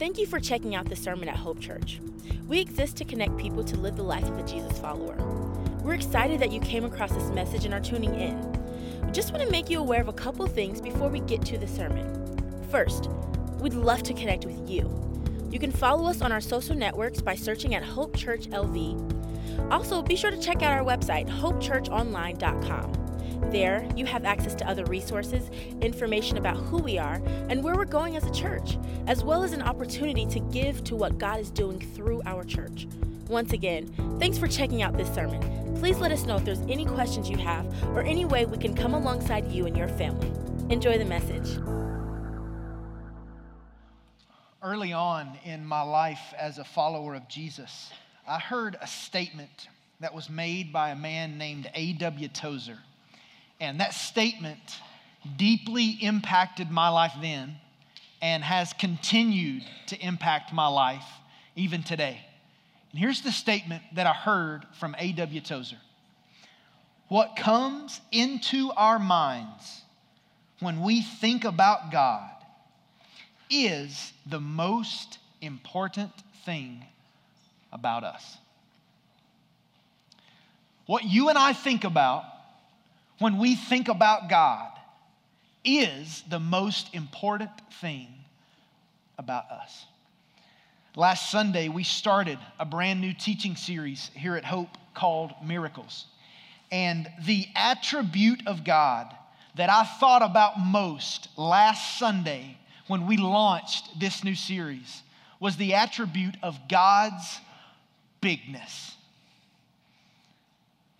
Thank 0.00 0.16
you 0.16 0.24
for 0.24 0.40
checking 0.40 0.74
out 0.74 0.88
the 0.88 0.96
sermon 0.96 1.28
at 1.28 1.36
Hope 1.36 1.60
Church. 1.60 2.00
We 2.48 2.58
exist 2.58 2.96
to 2.96 3.04
connect 3.04 3.36
people 3.36 3.62
to 3.62 3.76
live 3.76 3.96
the 3.96 4.02
life 4.02 4.26
of 4.26 4.38
a 4.38 4.42
Jesus 4.44 4.78
follower. 4.78 5.14
We're 5.84 5.92
excited 5.92 6.40
that 6.40 6.50
you 6.50 6.58
came 6.60 6.86
across 6.86 7.12
this 7.12 7.28
message 7.32 7.66
and 7.66 7.74
are 7.74 7.80
tuning 7.80 8.14
in. 8.14 8.40
We 9.04 9.12
just 9.12 9.30
want 9.30 9.44
to 9.44 9.50
make 9.50 9.68
you 9.68 9.78
aware 9.78 10.00
of 10.00 10.08
a 10.08 10.14
couple 10.14 10.46
things 10.46 10.80
before 10.80 11.10
we 11.10 11.20
get 11.20 11.44
to 11.44 11.58
the 11.58 11.68
sermon. 11.68 12.08
First, 12.70 13.10
we'd 13.60 13.74
love 13.74 14.02
to 14.04 14.14
connect 14.14 14.46
with 14.46 14.70
you. 14.70 14.90
You 15.50 15.58
can 15.58 15.70
follow 15.70 16.08
us 16.08 16.22
on 16.22 16.32
our 16.32 16.40
social 16.40 16.74
networks 16.74 17.20
by 17.20 17.34
searching 17.34 17.74
at 17.74 17.82
Hope 17.82 18.16
Church 18.16 18.48
LV. 18.48 19.70
Also, 19.70 20.00
be 20.00 20.16
sure 20.16 20.30
to 20.30 20.40
check 20.40 20.62
out 20.62 20.72
our 20.72 20.82
website, 20.82 21.28
hopechurchonline.com. 21.28 22.99
There, 23.50 23.88
you 23.96 24.06
have 24.06 24.24
access 24.24 24.54
to 24.56 24.68
other 24.68 24.84
resources, 24.84 25.50
information 25.80 26.36
about 26.36 26.56
who 26.56 26.78
we 26.78 26.98
are, 26.98 27.20
and 27.48 27.64
where 27.64 27.74
we're 27.74 27.84
going 27.84 28.16
as 28.16 28.24
a 28.24 28.30
church, 28.32 28.78
as 29.06 29.24
well 29.24 29.42
as 29.42 29.52
an 29.52 29.62
opportunity 29.62 30.26
to 30.26 30.40
give 30.40 30.84
to 30.84 30.96
what 30.96 31.18
God 31.18 31.40
is 31.40 31.50
doing 31.50 31.80
through 31.80 32.22
our 32.26 32.44
church. 32.44 32.86
Once 33.28 33.52
again, 33.52 33.86
thanks 34.18 34.38
for 34.38 34.46
checking 34.46 34.82
out 34.82 34.96
this 34.96 35.12
sermon. 35.14 35.40
Please 35.76 35.98
let 35.98 36.12
us 36.12 36.26
know 36.26 36.36
if 36.36 36.44
there's 36.44 36.60
any 36.68 36.84
questions 36.84 37.30
you 37.30 37.38
have 37.38 37.66
or 37.88 38.02
any 38.02 38.24
way 38.24 38.44
we 38.44 38.58
can 38.58 38.74
come 38.74 38.94
alongside 38.94 39.50
you 39.50 39.66
and 39.66 39.76
your 39.76 39.88
family. 39.88 40.30
Enjoy 40.68 40.98
the 40.98 41.04
message. 41.04 41.58
Early 44.62 44.92
on 44.92 45.38
in 45.44 45.64
my 45.64 45.80
life 45.80 46.34
as 46.38 46.58
a 46.58 46.64
follower 46.64 47.14
of 47.14 47.28
Jesus, 47.28 47.90
I 48.28 48.38
heard 48.38 48.76
a 48.80 48.86
statement 48.86 49.68
that 50.00 50.14
was 50.14 50.28
made 50.28 50.72
by 50.72 50.90
a 50.90 50.96
man 50.96 51.38
named 51.38 51.70
A.W. 51.74 52.28
Tozer. 52.28 52.78
And 53.60 53.80
that 53.80 53.92
statement 53.92 54.58
deeply 55.36 55.90
impacted 56.00 56.70
my 56.70 56.88
life 56.88 57.12
then 57.20 57.56
and 58.22 58.42
has 58.42 58.72
continued 58.72 59.62
to 59.88 59.98
impact 59.98 60.52
my 60.52 60.66
life 60.66 61.04
even 61.56 61.82
today. 61.82 62.20
And 62.90 62.98
here's 62.98 63.22
the 63.22 63.32
statement 63.32 63.82
that 63.94 64.06
I 64.06 64.12
heard 64.12 64.66
from 64.78 64.96
A.W. 64.98 65.40
Tozer 65.42 65.76
What 67.08 67.36
comes 67.36 68.00
into 68.10 68.70
our 68.76 68.98
minds 68.98 69.82
when 70.60 70.82
we 70.82 71.02
think 71.02 71.44
about 71.44 71.92
God 71.92 72.30
is 73.50 74.12
the 74.26 74.40
most 74.40 75.18
important 75.40 76.12
thing 76.44 76.84
about 77.72 78.04
us. 78.04 78.38
What 80.86 81.04
you 81.04 81.28
and 81.28 81.38
I 81.38 81.52
think 81.52 81.84
about 81.84 82.24
when 83.20 83.36
we 83.38 83.54
think 83.54 83.88
about 83.88 84.28
God 84.28 84.72
is 85.64 86.24
the 86.28 86.40
most 86.40 86.92
important 86.94 87.50
thing 87.80 88.08
about 89.18 89.50
us. 89.50 89.84
Last 90.96 91.30
Sunday, 91.30 91.68
we 91.68 91.84
started 91.84 92.38
a 92.58 92.64
brand 92.64 93.00
new 93.00 93.12
teaching 93.12 93.54
series 93.54 94.10
here 94.14 94.36
at 94.36 94.44
Hope 94.44 94.70
called 94.94 95.32
Miracles. 95.44 96.06
And 96.72 97.08
the 97.26 97.46
attribute 97.54 98.46
of 98.46 98.64
God 98.64 99.14
that 99.54 99.68
I 99.68 99.84
thought 99.84 100.22
about 100.22 100.58
most 100.58 101.28
last 101.36 101.98
Sunday 101.98 102.56
when 102.86 103.06
we 103.06 103.18
launched 103.18 104.00
this 104.00 104.24
new 104.24 104.34
series 104.34 105.02
was 105.38 105.56
the 105.56 105.74
attribute 105.74 106.36
of 106.42 106.58
God's 106.68 107.38
bigness. 108.20 108.94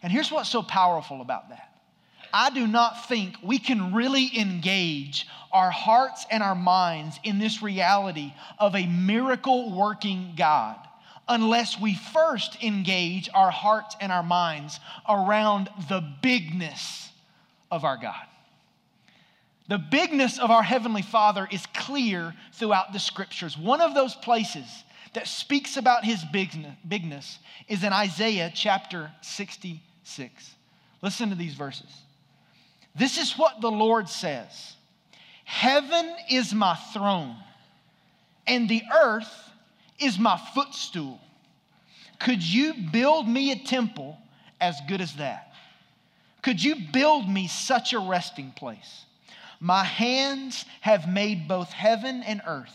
And 0.03 0.12
here's 0.12 0.31
what's 0.31 0.51
so 0.51 0.62
powerful 0.62 1.23
about 1.23 1.49
that 1.49 1.70
I 2.33 2.50
do 2.50 2.67
not 2.67 3.09
think 3.09 3.36
we 3.42 3.59
can 3.59 3.95
really 3.95 4.39
engage 4.39 5.27
our 5.53 5.70
hearts 5.70 6.27
and 6.31 6.42
our 6.42 6.55
minds 6.55 7.19
in 7.25 7.39
this 7.39 7.62
reality 7.62 8.33
of 8.59 8.75
a 8.75 8.87
miracle 8.87 9.77
working 9.77 10.34
God 10.37 10.77
unless 11.28 11.81
we 11.81 11.95
first 11.95 12.62
engage 12.62 13.28
our 13.33 13.50
hearts 13.50 13.97
and 14.00 14.11
our 14.11 14.22
minds 14.22 14.81
around 15.09 15.69
the 15.89 16.03
bigness 16.22 17.10
of 17.71 17.84
our 17.84 17.97
God. 17.97 18.27
The 19.69 19.78
bigness 19.78 20.41
of 20.41 20.50
our 20.50 20.65
Heavenly 20.65 21.03
Father 21.03 21.47
is 21.50 21.65
clear 21.75 22.34
throughout 22.55 22.93
the 22.93 22.99
scriptures. 22.99 23.56
One 23.56 23.81
of 23.81 23.94
those 23.94 24.16
places 24.16 24.66
that 25.15 25.28
speaks 25.28 25.76
about 25.76 26.05
His 26.05 26.25
bigness 26.25 27.38
is 27.69 27.84
in 27.84 27.93
Isaiah 27.93 28.50
chapter 28.53 29.12
66. 29.21 30.55
Listen 31.03 31.31
to 31.31 31.37
these 31.37 31.55
verses. 31.55 31.87
This 32.95 33.19
is 33.19 33.34
what 33.34 33.61
the 33.61 33.71
Lord 33.71 34.09
says 34.09 34.77
Heaven 35.45 36.15
is 36.31 36.55
my 36.55 36.77
throne, 36.93 37.37
and 38.47 38.69
the 38.69 38.83
earth 38.95 39.33
is 39.99 40.19
my 40.19 40.41
footstool. 40.55 41.21
Could 42.19 42.43
you 42.43 42.75
build 42.93 43.29
me 43.29 43.50
a 43.50 43.56
temple 43.56 44.19
as 44.61 44.77
good 44.87 45.00
as 45.00 45.15
that? 45.17 45.53
Could 46.43 46.62
you 46.62 46.77
build 46.93 47.29
me 47.29 47.49
such 47.49 47.93
a 47.93 47.99
resting 47.99 48.53
place? 48.53 49.05
My 49.59 49.84
hands 49.84 50.65
have 50.81 51.09
made 51.09 51.49
both 51.49 51.71
heaven 51.71 52.23
and 52.23 52.41
earth. 52.47 52.75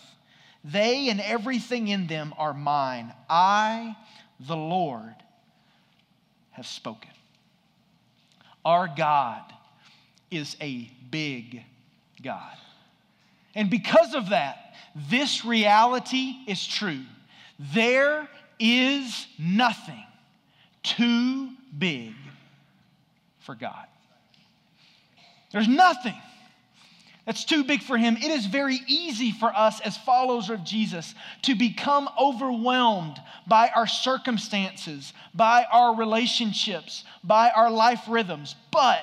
They 0.63 1.09
and 1.09 1.21
everything 1.21 1.87
in 1.87 2.07
them 2.07 2.33
are 2.37 2.53
mine. 2.53 3.13
I, 3.29 3.95
the 4.39 4.55
Lord, 4.55 5.15
have 6.51 6.67
spoken. 6.67 7.11
Our 8.63 8.87
God 8.87 9.43
is 10.31 10.55
a 10.61 10.89
big 11.11 11.63
God. 12.21 12.57
And 13.53 13.69
because 13.69 14.13
of 14.13 14.29
that, 14.29 14.73
this 15.09 15.45
reality 15.45 16.35
is 16.47 16.65
true. 16.65 17.01
There 17.59 18.27
is 18.59 19.27
nothing 19.37 20.03
too 20.83 21.49
big 21.77 22.13
for 23.39 23.55
God. 23.55 23.85
There's 25.51 25.67
nothing 25.67 26.15
that's 27.25 27.43
too 27.43 27.63
big 27.63 27.81
for 27.81 27.97
him. 27.97 28.17
It 28.17 28.29
is 28.29 28.45
very 28.45 28.79
easy 28.87 29.31
for 29.31 29.47
us 29.47 29.79
as 29.81 29.97
followers 29.97 30.49
of 30.49 30.63
Jesus 30.63 31.15
to 31.43 31.55
become 31.55 32.07
overwhelmed 32.19 33.19
by 33.47 33.71
our 33.75 33.87
circumstances, 33.87 35.13
by 35.33 35.65
our 35.71 35.95
relationships, 35.95 37.03
by 37.23 37.49
our 37.55 37.71
life 37.71 38.01
rhythms. 38.07 38.55
But 38.71 38.99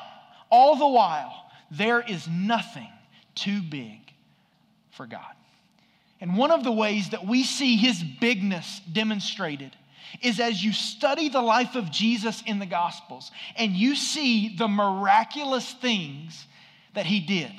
all 0.53 0.77
the 0.77 0.87
while, 0.87 1.33
there 1.71 2.03
is 2.03 2.29
nothing 2.29 2.91
too 3.35 3.63
big 3.63 3.99
for 4.91 5.07
God. 5.07 5.35
And 6.21 6.37
one 6.37 6.53
of 6.53 6.63
the 6.63 6.71
ways 6.71 7.09
that 7.09 7.27
we 7.27 7.43
see 7.43 7.77
his 7.77 8.05
bigness 8.21 8.81
demonstrated 8.93 9.75
is 10.21 10.39
as 10.39 10.63
you 10.63 10.73
study 10.73 11.31
the 11.31 11.41
life 11.41 11.75
of 11.75 11.91
Jesus 11.91 12.43
in 12.47 12.59
the 12.59 12.67
Gospels 12.67 13.33
and 13.57 13.73
you 13.73 13.97
see 13.97 14.55
the 14.55 14.69
miraculous 14.69 15.73
things 15.73 16.47
that 16.93 17.07
he 17.07 17.21
did. 17.21 17.51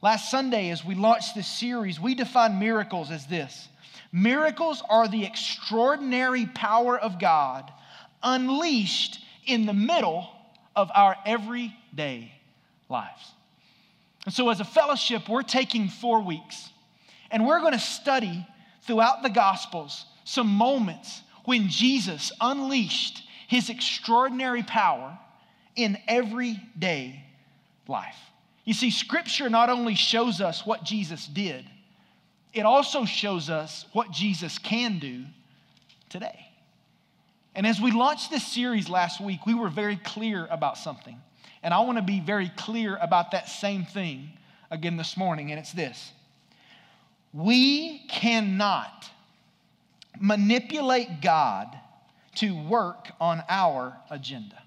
Last 0.00 0.30
Sunday, 0.30 0.70
as 0.70 0.84
we 0.84 0.94
launched 0.94 1.34
this 1.34 1.46
series, 1.46 2.00
we 2.00 2.14
defined 2.14 2.58
miracles 2.58 3.10
as 3.10 3.26
this 3.26 3.68
miracles 4.10 4.82
are 4.88 5.08
the 5.08 5.24
extraordinary 5.24 6.46
power 6.46 6.98
of 6.98 7.18
God 7.18 7.70
unleashed 8.22 9.20
in 9.44 9.66
the 9.66 9.74
middle 9.74 10.33
of 10.76 10.90
our 10.94 11.16
everyday 11.24 12.32
lives. 12.88 13.32
And 14.24 14.34
so, 14.34 14.48
as 14.48 14.60
a 14.60 14.64
fellowship, 14.64 15.28
we're 15.28 15.42
taking 15.42 15.88
four 15.88 16.22
weeks 16.22 16.70
and 17.30 17.46
we're 17.46 17.60
going 17.60 17.72
to 17.72 17.78
study 17.78 18.46
throughout 18.82 19.22
the 19.22 19.30
Gospels 19.30 20.06
some 20.24 20.48
moments 20.48 21.22
when 21.44 21.68
Jesus 21.68 22.32
unleashed 22.40 23.22
his 23.48 23.68
extraordinary 23.68 24.62
power 24.62 25.18
in 25.76 25.98
everyday 26.08 27.22
life. 27.86 28.16
You 28.64 28.72
see, 28.72 28.90
Scripture 28.90 29.50
not 29.50 29.68
only 29.68 29.94
shows 29.94 30.40
us 30.40 30.64
what 30.64 30.84
Jesus 30.84 31.26
did, 31.26 31.66
it 32.52 32.62
also 32.62 33.04
shows 33.04 33.50
us 33.50 33.84
what 33.92 34.10
Jesus 34.10 34.58
can 34.58 34.98
do 34.98 35.24
today. 36.08 36.43
And 37.54 37.66
as 37.66 37.80
we 37.80 37.92
launched 37.92 38.30
this 38.30 38.46
series 38.46 38.88
last 38.88 39.20
week, 39.20 39.46
we 39.46 39.54
were 39.54 39.68
very 39.68 39.96
clear 39.96 40.46
about 40.50 40.76
something. 40.76 41.16
And 41.62 41.72
I 41.72 41.80
want 41.80 41.98
to 41.98 42.02
be 42.02 42.20
very 42.20 42.50
clear 42.56 42.96
about 42.96 43.30
that 43.30 43.48
same 43.48 43.84
thing 43.84 44.30
again 44.70 44.96
this 44.96 45.16
morning, 45.16 45.50
and 45.50 45.58
it's 45.58 45.72
this 45.72 46.12
We 47.32 48.00
cannot 48.08 49.08
manipulate 50.20 51.20
God 51.20 51.68
to 52.36 52.50
work 52.68 53.12
on 53.20 53.42
our 53.48 53.96
agenda. 54.10 54.60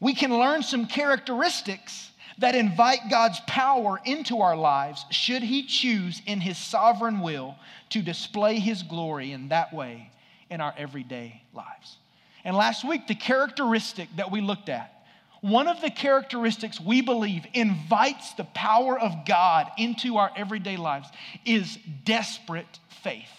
We 0.00 0.14
can 0.14 0.36
learn 0.36 0.62
some 0.62 0.86
characteristics 0.86 2.10
that 2.38 2.54
invite 2.54 3.08
God's 3.08 3.40
power 3.46 3.98
into 4.04 4.40
our 4.40 4.56
lives 4.56 5.06
should 5.10 5.42
He 5.42 5.62
choose 5.62 6.20
in 6.26 6.40
His 6.40 6.58
sovereign 6.58 7.20
will 7.20 7.54
to 7.90 8.02
display 8.02 8.58
His 8.58 8.82
glory 8.82 9.30
in 9.30 9.48
that 9.48 9.72
way 9.72 10.10
in 10.50 10.60
our 10.60 10.74
everyday 10.76 11.42
lives. 11.52 11.98
And 12.44 12.56
last 12.56 12.86
week, 12.86 13.06
the 13.06 13.14
characteristic 13.14 14.08
that 14.16 14.30
we 14.30 14.40
looked 14.40 14.68
at 14.68 14.96
one 15.40 15.68
of 15.68 15.80
the 15.80 15.90
characteristics 15.90 16.80
we 16.80 17.02
believe 17.02 17.46
invites 17.54 18.32
the 18.34 18.44
power 18.44 18.98
of 18.98 19.26
God 19.26 19.70
into 19.78 20.16
our 20.16 20.30
everyday 20.34 20.76
lives 20.76 21.08
is 21.44 21.78
desperate 22.04 22.80
faith. 23.02 23.30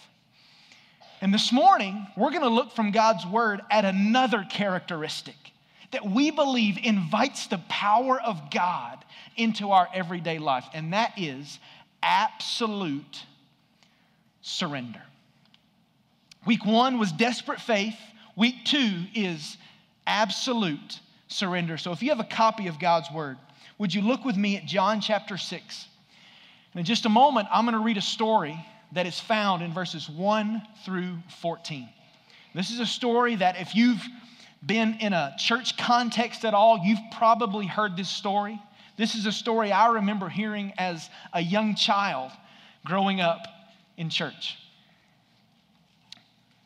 And 1.20 1.34
this 1.34 1.52
morning, 1.52 2.06
we're 2.16 2.30
going 2.30 2.42
to 2.42 2.48
look 2.48 2.72
from 2.72 2.92
God's 2.92 3.26
word 3.26 3.60
at 3.70 3.84
another 3.84 4.46
characteristic 4.48 5.34
that 5.90 6.06
we 6.06 6.30
believe 6.30 6.78
invites 6.82 7.46
the 7.48 7.60
power 7.68 8.20
of 8.20 8.50
God 8.50 9.04
into 9.36 9.70
our 9.72 9.88
everyday 9.92 10.38
life, 10.38 10.64
and 10.72 10.92
that 10.92 11.12
is 11.16 11.58
absolute 12.02 13.24
surrender. 14.40 15.02
Week 16.48 16.64
one 16.64 16.98
was 16.98 17.12
desperate 17.12 17.60
faith, 17.60 17.98
week 18.34 18.64
two 18.64 19.04
is 19.14 19.58
absolute 20.06 20.98
surrender. 21.26 21.76
So 21.76 21.92
if 21.92 22.02
you 22.02 22.08
have 22.08 22.20
a 22.20 22.24
copy 22.24 22.68
of 22.68 22.80
God's 22.80 23.10
word, 23.10 23.36
would 23.76 23.92
you 23.92 24.00
look 24.00 24.24
with 24.24 24.34
me 24.34 24.56
at 24.56 24.64
John 24.64 25.02
chapter 25.02 25.36
6? 25.36 25.86
And 26.72 26.80
in 26.80 26.86
just 26.86 27.04
a 27.04 27.10
moment, 27.10 27.48
I'm 27.52 27.66
going 27.66 27.76
to 27.76 27.84
read 27.84 27.98
a 27.98 28.00
story 28.00 28.58
that 28.92 29.04
is 29.04 29.20
found 29.20 29.62
in 29.62 29.74
verses 29.74 30.08
1 30.08 30.62
through 30.86 31.18
14. 31.42 31.86
This 32.54 32.70
is 32.70 32.80
a 32.80 32.86
story 32.86 33.36
that 33.36 33.60
if 33.60 33.74
you've 33.74 34.02
been 34.64 34.96
in 35.00 35.12
a 35.12 35.34
church 35.38 35.76
context 35.76 36.46
at 36.46 36.54
all, 36.54 36.80
you've 36.82 37.12
probably 37.18 37.66
heard 37.66 37.94
this 37.94 38.08
story. 38.08 38.58
This 38.96 39.14
is 39.14 39.26
a 39.26 39.32
story 39.32 39.70
I 39.70 39.88
remember 39.88 40.30
hearing 40.30 40.72
as 40.78 41.10
a 41.34 41.42
young 41.42 41.74
child 41.74 42.32
growing 42.86 43.20
up 43.20 43.46
in 43.98 44.08
church. 44.08 44.56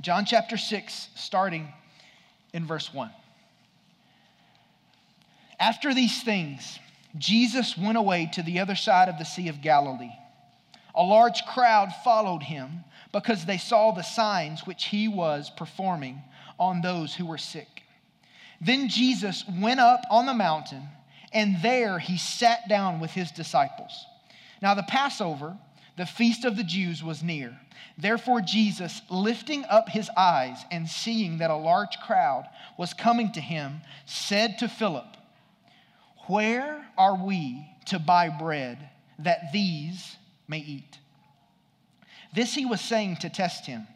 John 0.03 0.25
chapter 0.25 0.57
6, 0.57 1.09
starting 1.15 1.73
in 2.53 2.67
verse 2.67 2.93
1. 2.93 3.09
After 5.61 5.95
these 5.95 6.25
things, 6.25 6.81
Jesus 7.17 7.79
went 7.79 7.97
away 7.97 8.29
to 8.33 8.43
the 8.43 8.59
other 8.59 8.75
side 8.75 9.09
of 9.09 9.19
the 9.19 9.25
Sea 9.25 9.47
of 9.47 9.63
Galilee. 9.63 10.11
A 10.97 11.05
large 11.05 11.45
crowd 11.45 11.91
followed 12.03 12.43
him 12.43 12.83
because 13.13 13.45
they 13.45 13.59
saw 13.59 13.93
the 13.93 14.03
signs 14.03 14.67
which 14.67 14.87
he 14.87 15.07
was 15.07 15.51
performing 15.57 16.21
on 16.59 16.81
those 16.81 17.15
who 17.15 17.25
were 17.25 17.39
sick. 17.39 17.83
Then 18.61 18.89
Jesus 18.89 19.45
went 19.61 19.79
up 19.79 20.03
on 20.11 20.27
the 20.27 20.35
mountain, 20.35 20.83
and 21.33 21.63
there 21.63 22.01
he 22.01 22.19
sat 22.19 22.69
down 22.69 22.99
with 22.99 23.13
his 23.13 23.31
disciples. 23.31 24.07
Now, 24.61 24.75
the 24.75 24.83
Passover, 24.83 25.57
the 25.97 26.07
feast 26.07 26.45
of 26.45 26.57
the 26.57 26.65
Jews, 26.65 27.03
was 27.03 27.23
near. 27.23 27.59
Therefore, 27.99 28.41
Jesus, 28.41 29.03
lifting 29.11 29.65
up 29.67 29.89
his 29.89 30.11
eyes 30.17 30.65
and 30.71 30.89
seeing 30.89 31.39
that 31.39 31.51
a 31.51 31.57
large 31.57 31.99
crowd 32.05 32.49
was 32.79 32.95
coming 32.95 33.33
to 33.33 33.41
him, 33.41 33.81
said 34.07 34.59
to 34.59 34.69
Philip, 34.69 35.17
Where 36.27 36.87
are 36.97 37.17
we 37.17 37.69
to 37.87 37.99
buy 37.99 38.29
bread 38.29 38.89
that 39.19 39.53
these 39.53 40.17
may 40.49 40.59
eat. 40.59 40.99
This 42.35 42.55
he 42.55 42.65
was 42.65 42.81
saying 42.81 43.17
to 43.17 43.31
test 43.31 43.67
him, 43.67 43.87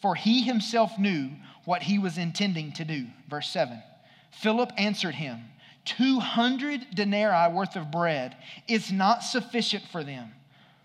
for 0.00 0.14
he 0.14 0.42
himself 0.42 0.98
knew 0.98 1.30
what 1.64 1.82
he 1.82 1.98
was 1.98 2.18
intending 2.18 2.72
to 2.72 2.84
do. 2.84 3.06
Verse 3.28 3.48
7 3.50 3.82
Philip 4.30 4.70
answered 4.76 5.14
him, 5.14 5.40
200 5.86 6.86
denarii 6.94 7.52
worth 7.52 7.74
of 7.74 7.90
bread 7.90 8.36
is 8.68 8.92
not 8.92 9.24
sufficient 9.24 9.84
for 9.90 10.04
them, 10.04 10.30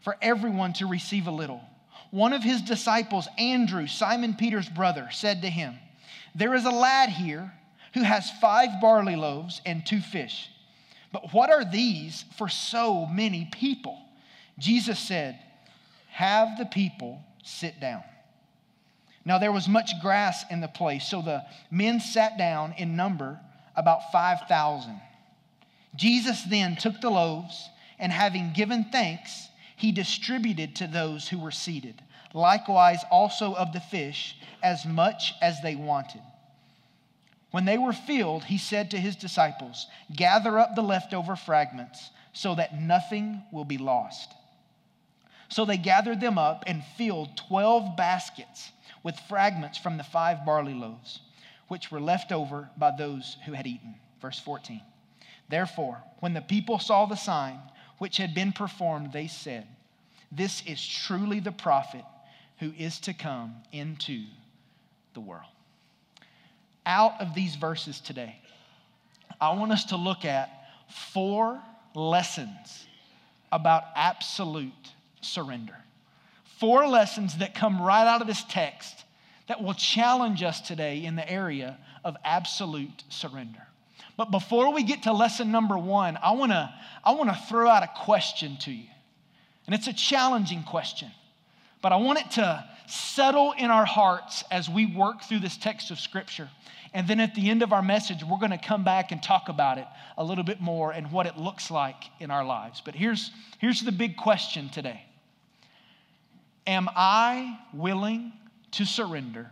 for 0.06 0.16
everyone 0.22 0.72
to 0.72 0.86
receive 0.86 1.26
a 1.26 1.32
little. 1.32 1.62
One 2.12 2.32
of 2.32 2.44
his 2.44 2.62
disciples, 2.62 3.28
Andrew, 3.40 3.88
Simon 3.88 4.36
Peter's 4.36 4.70
brother, 4.70 5.10
said 5.12 5.42
to 5.42 5.50
him, 5.50 5.76
There 6.36 6.54
is 6.54 6.64
a 6.64 6.70
lad 6.70 7.10
here 7.10 7.52
who 7.96 8.04
has 8.04 8.30
five 8.40 8.70
barley 8.80 9.16
loaves 9.16 9.62
and 9.66 9.84
two 9.84 10.00
fish. 10.00 10.48
But 11.12 11.34
what 11.34 11.50
are 11.50 11.66
these 11.66 12.24
for 12.38 12.48
so 12.48 13.08
many 13.08 13.50
people? 13.52 13.98
Jesus 14.60 15.00
said, 15.00 15.40
Have 16.10 16.60
the 16.60 16.68
people 16.68 17.22
sit 17.44 17.80
down. 17.80 18.04
Now 19.26 19.40
there 19.40 19.52
was 19.52 19.68
much 19.68 19.90
grass 20.04 20.46
in 20.52 20.62
the 20.62 20.68
place, 20.68 21.08
so 21.10 21.24
the 21.24 21.42
men 21.72 22.00
sat 22.00 22.38
down 22.38 22.76
in 22.78 22.96
number 22.96 23.40
about 23.76 24.12
5,000. 24.12 25.02
Jesus 25.96 26.44
then 26.44 26.76
took 26.76 27.02
the 27.02 27.10
loaves, 27.10 27.70
and 27.98 28.12
having 28.12 28.54
given 28.54 28.86
thanks, 28.92 29.48
he 29.76 29.92
distributed 29.92 30.76
to 30.76 30.88
those 30.88 31.28
who 31.28 31.40
were 31.40 31.52
seated, 31.52 32.02
likewise 32.34 33.04
also 33.12 33.54
of 33.54 33.74
the 33.74 33.80
fish, 33.80 34.36
as 34.64 34.86
much 34.86 35.34
as 35.42 35.62
they 35.62 35.76
wanted. 35.76 36.22
When 37.52 37.66
they 37.66 37.78
were 37.78 37.94
filled, 37.94 38.46
he 38.46 38.58
said 38.58 38.92
to 38.92 38.98
his 39.00 39.16
disciples, 39.16 39.88
Gather 40.14 40.60
up 40.60 40.76
the 40.76 40.82
leftover 40.82 41.36
fragments, 41.36 42.10
so 42.34 42.56
that 42.56 42.80
nothing 42.82 43.44
will 43.52 43.64
be 43.64 43.78
lost. 43.78 44.34
So 45.48 45.64
they 45.64 45.78
gathered 45.78 46.20
them 46.20 46.38
up 46.38 46.64
and 46.68 46.84
filled 46.98 47.38
12 47.38 47.96
baskets 47.96 48.72
with 49.04 49.20
fragments 49.30 49.78
from 49.78 49.98
the 49.98 50.04
five 50.04 50.46
barley 50.46 50.74
loaves, 50.74 51.22
which 51.68 51.92
were 51.92 52.02
left 52.02 52.32
over 52.32 52.70
by 52.78 52.92
those 52.98 53.38
who 53.46 53.54
had 53.54 53.68
eaten. 53.68 53.96
Verse 54.22 54.40
14. 54.40 54.82
Therefore, 55.48 56.04
when 56.20 56.34
the 56.34 56.42
people 56.42 56.80
saw 56.80 57.06
the 57.06 57.16
sign 57.16 57.60
which 57.98 58.18
had 58.18 58.34
been 58.34 58.52
performed, 58.52 59.14
they 59.14 59.28
said, 59.28 59.68
This 60.32 60.64
is 60.66 60.86
truly 60.86 61.40
the 61.40 61.52
prophet 61.52 62.04
who 62.60 62.72
is 62.78 63.00
to 63.02 63.14
come 63.14 63.56
into 63.72 64.24
the 65.14 65.20
world. 65.20 65.44
Out 66.86 67.20
of 67.20 67.34
these 67.34 67.56
verses 67.56 68.00
today, 68.00 68.38
I 69.42 69.54
want 69.54 69.72
us 69.72 69.86
to 69.86 69.98
look 69.98 70.24
at 70.24 70.50
four 71.14 71.62
lessons 71.94 72.88
about 73.52 73.84
absolute 73.96 74.72
surrender. 75.22 75.76
Four 76.60 76.88
lessons 76.88 77.38
that 77.38 77.56
come 77.56 77.82
right 77.82 78.08
out 78.08 78.22
of 78.22 78.28
this 78.28 78.44
text 78.50 79.04
that 79.48 79.62
will 79.62 79.74
challenge 79.74 80.42
us 80.44 80.62
today 80.62 81.04
in 81.04 81.16
the 81.16 81.30
area 81.30 81.78
of 82.04 82.16
absolute 82.24 83.04
surrender. 83.10 83.68
But 84.18 84.32
before 84.32 84.72
we 84.74 84.84
get 84.84 85.04
to 85.04 85.14
lesson 85.14 85.52
number 85.52 85.78
one, 85.78 86.18
I 86.22 86.32
wanna, 86.32 86.74
I 87.04 87.12
wanna 87.12 87.38
throw 87.50 87.70
out 87.70 87.84
a 87.84 87.90
question 88.04 88.58
to 88.62 88.72
you. 88.72 88.88
And 89.66 89.76
it's 89.76 89.88
a 89.88 89.94
challenging 89.94 90.64
question, 90.64 91.12
but 91.82 91.92
I 91.92 91.98
want 91.98 92.20
it 92.20 92.32
to 92.32 92.64
settle 92.88 93.54
in 93.58 93.72
our 93.72 93.86
hearts 93.86 94.44
as 94.52 94.70
we 94.70 94.86
work 94.86 95.24
through 95.24 95.40
this 95.40 95.58
text 95.58 95.92
of 95.92 96.00
Scripture. 96.00 96.50
And 96.94 97.08
then 97.08 97.20
at 97.20 97.36
the 97.36 97.50
end 97.50 97.62
of 97.62 97.74
our 97.74 97.82
message, 97.82 98.24
we're 98.24 98.38
to 98.48 98.58
come 98.58 98.84
back 98.84 99.12
and 99.12 99.22
talk 99.22 99.50
about 99.50 99.80
it 99.80 99.88
a 100.18 100.24
little 100.24 100.44
bit 100.44 100.62
more 100.62 100.92
and 100.92 101.12
what 101.12 101.26
it 101.26 101.36
looks 101.36 101.70
like 101.70 101.96
in 102.20 102.32
our 102.32 102.46
lives. 102.46 102.82
But 102.84 102.96
here's, 102.96 103.32
here's 103.58 103.82
the 103.82 103.92
big 103.92 104.16
question 104.18 104.70
today 104.70 105.04
Am 106.68 106.88
I 106.96 107.60
willing 107.74 108.32
to 108.72 108.86
surrender 108.86 109.52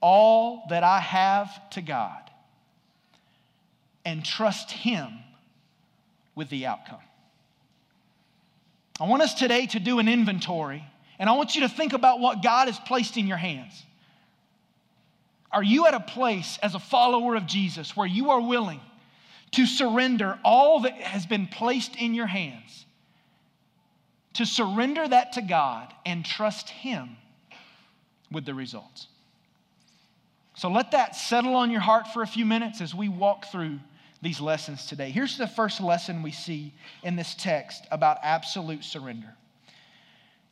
all 0.00 0.64
that 0.70 0.82
I 0.82 0.98
have 0.98 1.70
to 1.70 1.82
God 1.82 2.29
and 4.04 4.24
trust 4.24 4.70
Him 4.70 5.08
with 6.34 6.48
the 6.48 6.66
outcome? 6.66 7.00
I 9.00 9.04
want 9.04 9.22
us 9.22 9.34
today 9.34 9.66
to 9.66 9.80
do 9.80 9.98
an 9.98 10.08
inventory, 10.08 10.84
and 11.18 11.28
I 11.28 11.32
want 11.32 11.54
you 11.54 11.62
to 11.62 11.68
think 11.68 11.92
about 11.92 12.20
what 12.20 12.42
God 12.42 12.68
has 12.68 12.78
placed 12.80 13.16
in 13.16 13.26
your 13.26 13.36
hands. 13.38 13.84
Are 15.50 15.62
you 15.62 15.86
at 15.86 15.94
a 15.94 16.00
place 16.00 16.58
as 16.62 16.74
a 16.74 16.78
follower 16.78 17.34
of 17.34 17.46
Jesus 17.46 17.96
where 17.96 18.06
you 18.06 18.30
are 18.30 18.40
willing 18.40 18.80
to 19.52 19.66
surrender 19.66 20.38
all 20.44 20.80
that 20.80 20.94
has 20.94 21.26
been 21.26 21.46
placed 21.46 21.96
in 21.96 22.14
your 22.14 22.26
hands 22.26 22.86
to 24.34 24.46
surrender 24.46 25.06
that 25.06 25.32
to 25.32 25.42
God 25.42 25.92
and 26.06 26.24
trust 26.24 26.70
Him 26.70 27.16
with 28.30 28.44
the 28.44 28.54
results. 28.54 29.08
So 30.54 30.70
let 30.70 30.92
that 30.92 31.16
settle 31.16 31.54
on 31.56 31.70
your 31.70 31.80
heart 31.80 32.08
for 32.08 32.22
a 32.22 32.26
few 32.26 32.44
minutes 32.44 32.80
as 32.80 32.94
we 32.94 33.08
walk 33.08 33.46
through 33.46 33.80
these 34.22 34.40
lessons 34.40 34.86
today. 34.86 35.10
Here's 35.10 35.38
the 35.38 35.46
first 35.46 35.80
lesson 35.80 36.22
we 36.22 36.32
see 36.32 36.72
in 37.02 37.16
this 37.16 37.34
text 37.34 37.86
about 37.90 38.18
absolute 38.22 38.84
surrender 38.84 39.34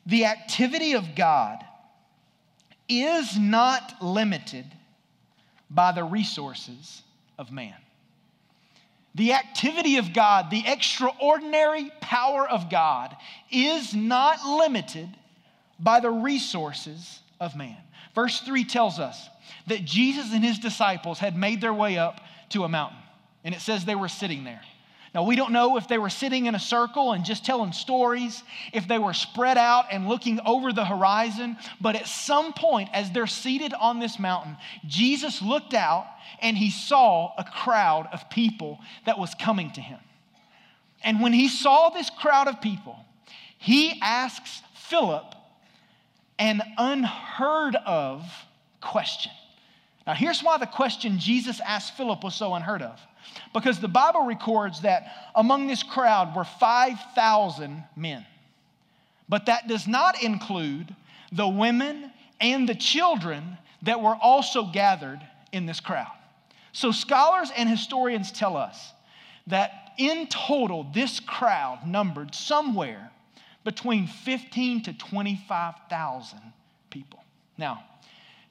the 0.05 0.25
activity 0.25 0.93
of 0.93 1.15
God 1.15 1.63
is 2.87 3.37
not 3.37 4.01
limited 4.01 4.65
by 5.69 5.91
the 5.91 6.03
resources 6.03 7.03
of 7.37 7.51
man. 7.51 7.75
The 9.15 9.33
activity 9.33 9.97
of 9.97 10.13
God, 10.13 10.49
the 10.49 10.63
extraordinary 10.65 11.91
power 12.01 12.47
of 12.47 12.69
God, 12.69 13.15
is 13.51 13.93
not 13.93 14.43
limited 14.45 15.09
by 15.79 15.99
the 15.99 16.11
resources 16.11 17.19
of 17.39 17.55
man. 17.55 17.77
Verse 18.15 18.39
3 18.41 18.65
tells 18.65 18.99
us 18.99 19.29
that 19.67 19.85
Jesus 19.85 20.33
and 20.33 20.43
his 20.43 20.59
disciples 20.59 21.19
had 21.19 21.37
made 21.37 21.61
their 21.61 21.73
way 21.73 21.97
up 21.97 22.21
to 22.49 22.63
a 22.63 22.69
mountain, 22.69 22.98
and 23.43 23.55
it 23.55 23.61
says 23.61 23.85
they 23.85 23.95
were 23.95 24.09
sitting 24.09 24.43
there. 24.43 24.61
Now, 25.13 25.23
we 25.23 25.35
don't 25.35 25.51
know 25.51 25.77
if 25.77 25.87
they 25.87 25.97
were 25.97 26.09
sitting 26.09 26.45
in 26.45 26.53
a 26.53 26.59
circle 26.59 27.13
and 27.13 27.25
just 27.25 27.43
telling 27.43 27.71
stories, 27.71 28.43
if 28.73 28.87
they 28.87 28.99
were 28.99 29.13
spread 29.13 29.57
out 29.57 29.85
and 29.91 30.07
looking 30.07 30.39
over 30.45 30.71
the 30.71 30.85
horizon, 30.85 31.57
but 31.81 31.95
at 31.95 32.07
some 32.07 32.53
point, 32.53 32.89
as 32.93 33.09
they're 33.09 33.25
seated 33.25 33.73
on 33.73 33.99
this 33.99 34.19
mountain, 34.19 34.55
Jesus 34.85 35.41
looked 35.41 35.73
out 35.73 36.05
and 36.41 36.55
he 36.55 36.69
saw 36.69 37.33
a 37.39 37.43
crowd 37.43 38.07
of 38.13 38.29
people 38.29 38.79
that 39.05 39.17
was 39.17 39.33
coming 39.33 39.71
to 39.71 39.81
him. 39.81 39.99
And 41.03 41.21
when 41.21 41.33
he 41.33 41.47
saw 41.47 41.89
this 41.89 42.11
crowd 42.11 42.47
of 42.47 42.61
people, 42.61 42.97
he 43.57 43.99
asks 44.01 44.61
Philip 44.75 45.33
an 46.37 46.61
unheard 46.77 47.75
of 47.75 48.23
question. 48.79 49.31
Now, 50.09 50.15
here's 50.15 50.41
why 50.41 50.57
the 50.57 50.65
question 50.65 51.19
Jesus 51.19 51.61
asked 51.63 51.95
Philip 51.95 52.23
was 52.23 52.33
so 52.33 52.55
unheard 52.55 52.81
of. 52.81 52.99
Because 53.53 53.79
the 53.79 53.87
Bible 53.87 54.25
records 54.25 54.81
that 54.81 55.03
among 55.35 55.67
this 55.67 55.83
crowd 55.83 56.35
were 56.35 56.45
5,000 56.45 57.83
men. 57.95 58.25
But 59.29 59.45
that 59.45 59.67
does 59.67 59.87
not 59.87 60.23
include 60.23 60.95
the 61.31 61.47
women 61.47 62.11
and 62.41 62.67
the 62.67 62.73
children 62.73 63.59
that 63.83 64.01
were 64.01 64.15
also 64.15 64.63
gathered 64.63 65.21
in 65.51 65.67
this 65.67 65.79
crowd. 65.79 66.17
So, 66.71 66.91
scholars 66.91 67.51
and 67.55 67.69
historians 67.69 68.31
tell 68.31 68.57
us 68.57 68.93
that 69.45 69.91
in 69.99 70.25
total, 70.25 70.87
this 70.91 71.19
crowd 71.19 71.85
numbered 71.85 72.33
somewhere 72.33 73.11
between 73.63 74.07
15 74.07 74.81
to 74.85 74.93
25,000 74.93 76.39
people. 76.89 77.23
Now, 77.59 77.83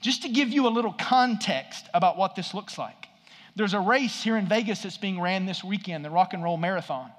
just 0.01 0.23
to 0.23 0.29
give 0.29 0.49
you 0.49 0.67
a 0.67 0.71
little 0.71 0.93
context 0.93 1.87
about 1.93 2.17
what 2.17 2.37
this 2.37 2.55
looks 2.55 2.79
like, 2.79 3.09
there's 3.57 3.75
a 3.75 3.81
race 3.81 4.23
here 4.23 4.37
in 4.37 4.47
Vegas 4.47 4.83
that's 4.83 4.99
being 4.99 5.21
ran 5.21 5.45
this 5.45 5.65
weekend, 5.65 6.05
the 6.05 6.11
Rock 6.11 6.33
and 6.33 6.45
Roll 6.45 6.57
Marathon. 6.57 7.11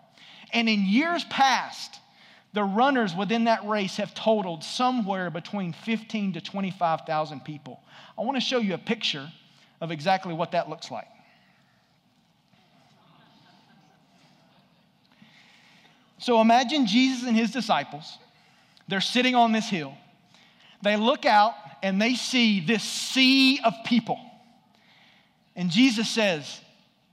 And 0.53 0.69
in 0.69 0.85
years 0.85 1.25
past, 1.25 1.99
the 2.53 2.63
runners 2.63 3.13
within 3.15 3.43
that 3.43 3.67
race 3.67 3.97
have 3.97 4.13
totaled 4.13 4.63
somewhere 4.63 5.29
between 5.29 5.73
15 5.73 6.33
to 6.33 6.41
25,000 6.41 7.41
people. 7.41 7.79
I 8.17 8.21
want 8.21 8.37
to 8.37 8.41
show 8.41 8.59
you 8.59 8.73
a 8.73 8.79
picture 8.79 9.29
of 9.81 9.91
exactly 9.91 10.33
what 10.33 10.51
that 10.53 10.69
looks 10.69 10.89
like. 10.89 11.07
So 16.17 16.41
imagine 16.41 16.85
Jesus 16.85 17.27
and 17.27 17.35
his 17.35 17.51
disciples. 17.51 18.17
They're 18.87 19.01
sitting 19.01 19.35
on 19.35 19.51
this 19.51 19.69
hill. 19.69 19.93
They 20.81 20.97
look 20.97 21.25
out 21.25 21.53
and 21.81 22.01
they 22.01 22.15
see 22.15 22.59
this 22.59 22.83
sea 22.83 23.59
of 23.63 23.73
people. 23.85 24.19
And 25.55 25.69
Jesus 25.69 26.09
says, 26.09 26.61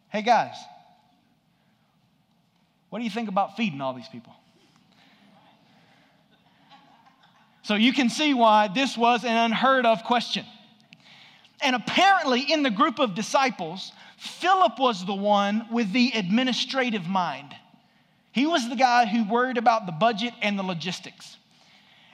Hey 0.08 0.23
guys, 0.23 0.54
what 2.90 2.99
do 3.00 3.04
you 3.04 3.11
think 3.11 3.28
about 3.28 3.56
feeding 3.56 3.80
all 3.80 3.92
these 3.92 4.08
people? 4.08 4.32
So 7.62 7.75
you 7.75 7.92
can 7.92 8.08
see 8.08 8.32
why 8.32 8.68
this 8.68 8.96
was 8.96 9.25
an 9.25 9.37
unheard 9.37 9.87
of 9.87 10.04
question. 10.04 10.46
And 11.61 11.75
apparently, 11.75 12.40
in 12.40 12.62
the 12.62 12.70
group 12.70 13.00
of 13.00 13.16
disciples, 13.16 13.90
Philip 14.16 14.78
was 14.78 15.04
the 15.04 15.14
one 15.14 15.66
with 15.73 15.92
the 15.92 16.12
administrative 16.14 17.08
mind. 17.08 17.54
He 18.30 18.46
was 18.46 18.68
the 18.68 18.76
guy 18.76 19.06
who 19.06 19.28
worried 19.28 19.58
about 19.58 19.87
the 19.87 19.92
budget 19.92 20.32
and 20.42 20.58
the 20.58 20.62
logistics. 20.62 21.38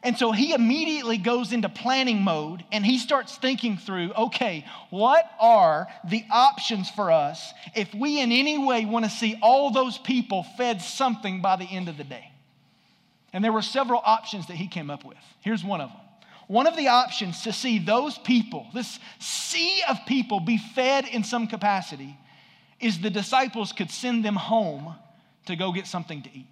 And 0.04 0.18
so 0.18 0.32
he 0.32 0.52
immediately 0.52 1.16
goes 1.16 1.52
into 1.52 1.68
planning 1.68 2.22
mode 2.22 2.64
and 2.72 2.84
he 2.84 2.98
starts 2.98 3.36
thinking 3.36 3.76
through 3.76 4.12
okay, 4.14 4.64
what 4.90 5.24
are 5.40 5.86
the 6.04 6.24
options 6.30 6.90
for 6.90 7.12
us 7.12 7.52
if 7.76 7.94
we 7.94 8.20
in 8.20 8.32
any 8.32 8.58
way 8.58 8.84
want 8.84 9.04
to 9.04 9.10
see 9.10 9.38
all 9.40 9.70
those 9.70 9.98
people 9.98 10.44
fed 10.56 10.82
something 10.82 11.40
by 11.40 11.56
the 11.56 11.64
end 11.64 11.88
of 11.88 11.96
the 11.96 12.04
day? 12.04 12.32
And 13.32 13.44
there 13.44 13.52
were 13.52 13.62
several 13.62 14.02
options 14.04 14.48
that 14.48 14.56
he 14.56 14.66
came 14.66 14.90
up 14.90 15.04
with. 15.04 15.16
Here's 15.40 15.64
one 15.64 15.80
of 15.80 15.90
them. 15.90 15.98
One 16.48 16.66
of 16.66 16.76
the 16.76 16.88
options 16.88 17.42
to 17.42 17.52
see 17.52 17.78
those 17.78 18.18
people, 18.18 18.66
this 18.74 18.98
sea 19.20 19.82
of 19.88 19.98
people, 20.06 20.40
be 20.40 20.58
fed 20.58 21.06
in 21.06 21.22
some 21.24 21.46
capacity 21.46 22.18
is 22.80 23.00
the 23.00 23.08
disciples 23.08 23.72
could 23.72 23.90
send 23.90 24.24
them 24.24 24.34
home 24.34 24.94
to 25.46 25.56
go 25.56 25.72
get 25.72 25.86
something 25.86 26.22
to 26.22 26.28
eat. 26.34 26.48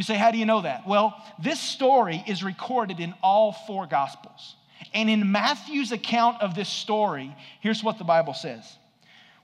You 0.00 0.04
say, 0.04 0.14
How 0.14 0.30
do 0.30 0.38
you 0.38 0.46
know 0.46 0.62
that? 0.62 0.86
Well, 0.86 1.14
this 1.38 1.60
story 1.60 2.24
is 2.26 2.42
recorded 2.42 3.00
in 3.00 3.12
all 3.22 3.52
four 3.52 3.86
Gospels. 3.86 4.56
And 4.94 5.10
in 5.10 5.30
Matthew's 5.30 5.92
account 5.92 6.40
of 6.40 6.54
this 6.54 6.70
story, 6.70 7.36
here's 7.60 7.84
what 7.84 7.98
the 7.98 8.04
Bible 8.04 8.32
says 8.32 8.78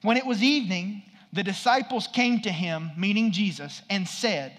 When 0.00 0.16
it 0.16 0.24
was 0.24 0.42
evening, 0.42 1.02
the 1.30 1.42
disciples 1.42 2.06
came 2.06 2.40
to 2.40 2.50
him, 2.50 2.90
meaning 2.96 3.32
Jesus, 3.32 3.82
and 3.90 4.08
said, 4.08 4.58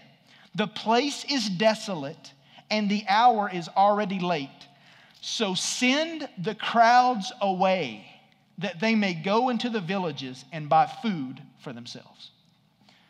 The 0.54 0.68
place 0.68 1.26
is 1.32 1.50
desolate, 1.50 2.32
and 2.70 2.88
the 2.92 3.04
hour 3.10 3.50
is 3.52 3.68
already 3.68 4.20
late. 4.20 4.68
So 5.22 5.56
send 5.56 6.30
the 6.38 6.54
crowds 6.54 7.34
away, 7.42 8.06
that 8.60 8.80
they 8.80 8.94
may 8.94 9.16
go 9.16 9.50
into 9.50 9.72
the 9.72 9.82
villages 9.82 10.46
and 10.52 10.70
buy 10.70 10.86
food 11.02 11.42
for 11.58 11.74
themselves. 11.74 12.30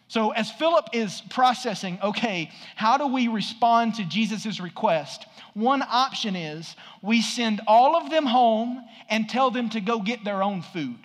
So, 0.09 0.31
as 0.31 0.49
Philip 0.49 0.89
is 0.93 1.21
processing, 1.29 1.99
okay, 2.01 2.49
how 2.75 2.97
do 2.97 3.07
we 3.07 3.27
respond 3.27 3.95
to 3.95 4.05
Jesus' 4.05 4.59
request? 4.61 5.25
One 5.53 5.81
option 5.81 6.35
is 6.35 6.75
we 7.01 7.21
send 7.21 7.59
all 7.67 7.97
of 7.97 8.09
them 8.09 8.25
home 8.25 8.85
and 9.09 9.27
tell 9.27 9.51
them 9.51 9.69
to 9.71 9.81
go 9.81 9.99
get 9.99 10.23
their 10.23 10.41
own 10.41 10.61
food. 10.61 10.99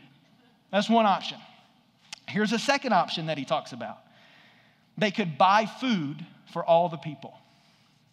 That's 0.70 0.88
one 0.88 1.06
option. 1.06 1.38
Here's 2.28 2.52
a 2.52 2.58
second 2.58 2.92
option 2.92 3.26
that 3.26 3.38
he 3.38 3.44
talks 3.44 3.72
about 3.72 3.98
they 4.96 5.10
could 5.10 5.36
buy 5.36 5.66
food 5.66 6.24
for 6.52 6.64
all 6.64 6.88
the 6.88 6.96
people. 6.96 7.34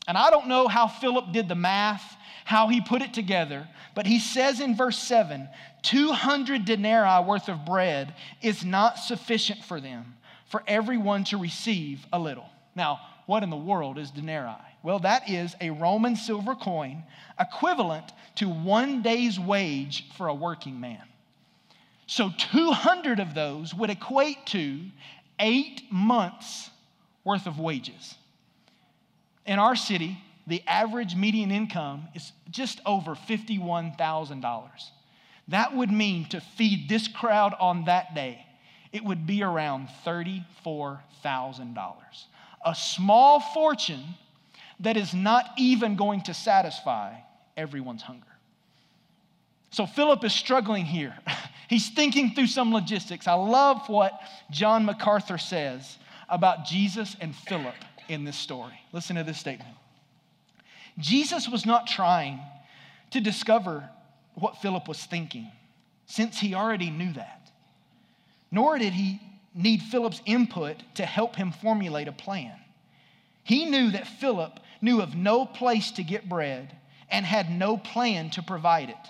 And 0.07 0.17
I 0.17 0.31
don't 0.31 0.47
know 0.47 0.67
how 0.67 0.87
Philip 0.87 1.33
did 1.33 1.47
the 1.47 1.55
math, 1.55 2.15
how 2.45 2.67
he 2.67 2.81
put 2.81 3.03
it 3.03 3.13
together, 3.13 3.67
but 3.93 4.07
he 4.07 4.17
says 4.17 4.59
in 4.59 4.75
verse 4.75 4.97
7 4.97 5.47
200 5.83 6.65
denarii 6.65 7.23
worth 7.25 7.47
of 7.47 7.63
bread 7.63 8.15
is 8.41 8.65
not 8.65 8.97
sufficient 8.97 9.63
for 9.63 9.79
them 9.79 10.15
for 10.49 10.63
everyone 10.67 11.23
to 11.25 11.37
receive 11.37 12.05
a 12.11 12.19
little. 12.19 12.49
Now, 12.75 12.99
what 13.25 13.43
in 13.43 13.49
the 13.49 13.55
world 13.55 13.97
is 13.97 14.11
denarii? 14.11 14.55
Well, 14.81 14.99
that 14.99 15.29
is 15.29 15.55
a 15.61 15.69
Roman 15.69 16.15
silver 16.15 16.55
coin 16.55 17.03
equivalent 17.39 18.11
to 18.35 18.49
one 18.49 19.01
day's 19.01 19.39
wage 19.39 20.05
for 20.17 20.27
a 20.27 20.33
working 20.33 20.79
man. 20.79 21.03
So 22.07 22.31
200 22.51 23.19
of 23.19 23.35
those 23.35 23.73
would 23.73 23.91
equate 23.91 24.45
to 24.47 24.79
eight 25.39 25.83
months 25.91 26.71
worth 27.23 27.45
of 27.45 27.59
wages. 27.59 28.15
In 29.45 29.59
our 29.59 29.75
city, 29.75 30.17
the 30.47 30.63
average 30.65 31.15
median 31.15 31.51
income 31.51 32.07
is 32.15 32.31
just 32.49 32.81
over 32.85 33.13
$51,000. 33.13 34.69
That 35.49 35.75
would 35.75 35.91
mean 35.91 36.25
to 36.29 36.41
feed 36.41 36.89
this 36.89 37.07
crowd 37.07 37.53
on 37.59 37.85
that 37.85 38.15
day 38.15 38.45
it 38.91 39.03
would 39.03 39.27
be 39.27 39.43
around 39.43 39.87
$34,000. 40.05 41.93
A 42.65 42.75
small 42.75 43.39
fortune 43.39 44.03
that 44.79 44.97
is 44.97 45.13
not 45.13 45.45
even 45.57 45.95
going 45.95 46.21
to 46.23 46.33
satisfy 46.33 47.13
everyone's 47.55 48.01
hunger. 48.01 48.25
So 49.71 49.85
Philip 49.85 50.23
is 50.23 50.33
struggling 50.33 50.85
here. 50.85 51.15
He's 51.69 51.89
thinking 51.89 52.33
through 52.33 52.47
some 52.47 52.73
logistics. 52.73 53.27
I 53.27 53.33
love 53.33 53.87
what 53.87 54.19
John 54.49 54.85
MacArthur 54.85 55.37
says 55.37 55.99
about 56.27 56.65
Jesus 56.65 57.15
and 57.21 57.35
Philip 57.35 57.75
in 58.07 58.23
this 58.23 58.37
story. 58.37 58.79
Listen 58.91 59.15
to 59.17 59.23
this 59.23 59.37
statement. 59.37 59.75
Jesus 60.97 61.47
was 61.47 61.65
not 61.65 61.85
trying 61.85 62.39
to 63.11 63.21
discover 63.21 63.87
what 64.33 64.57
Philip 64.57 64.87
was 64.87 65.03
thinking, 65.03 65.51
since 66.05 66.39
he 66.39 66.55
already 66.55 66.89
knew 66.89 67.13
that 67.13 67.38
nor 68.51 68.77
did 68.77 68.93
he 68.93 69.21
need 69.53 69.81
Philip's 69.81 70.21
input 70.25 70.77
to 70.95 71.05
help 71.05 71.35
him 71.35 71.51
formulate 71.51 72.07
a 72.07 72.13
plan. 72.13 72.53
He 73.43 73.65
knew 73.65 73.91
that 73.91 74.07
Philip 74.07 74.59
knew 74.81 75.01
of 75.01 75.15
no 75.15 75.45
place 75.45 75.91
to 75.91 76.03
get 76.03 76.29
bread 76.29 76.75
and 77.09 77.25
had 77.25 77.49
no 77.49 77.77
plan 77.77 78.29
to 78.31 78.43
provide 78.43 78.89
it. 78.89 79.07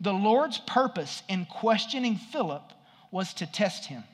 The 0.00 0.12
Lord's 0.12 0.58
purpose 0.58 1.22
in 1.28 1.46
questioning 1.46 2.16
Philip 2.16 2.72
was 3.10 3.34
to 3.34 3.46
test 3.46 3.86
him, 3.86 4.04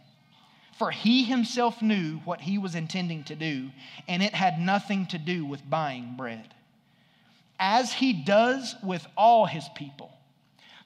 for 0.79 0.91
he 0.91 1.25
himself 1.25 1.83
knew 1.83 2.19
what 2.25 2.43
he 2.43 2.59
was 2.59 2.75
intending 2.75 3.25
to 3.25 3.35
do, 3.35 3.71
and 4.07 4.23
it 4.23 4.35
had 4.35 4.61
nothing 4.61 5.07
to 5.07 5.19
do 5.19 5.45
with 5.45 5.69
buying 5.69 6.15
bread. 6.17 6.55
As 7.59 7.93
he 7.93 8.13
does 8.13 8.77
with 8.83 9.07
all 9.17 9.47
his 9.47 9.69
people, 9.75 10.13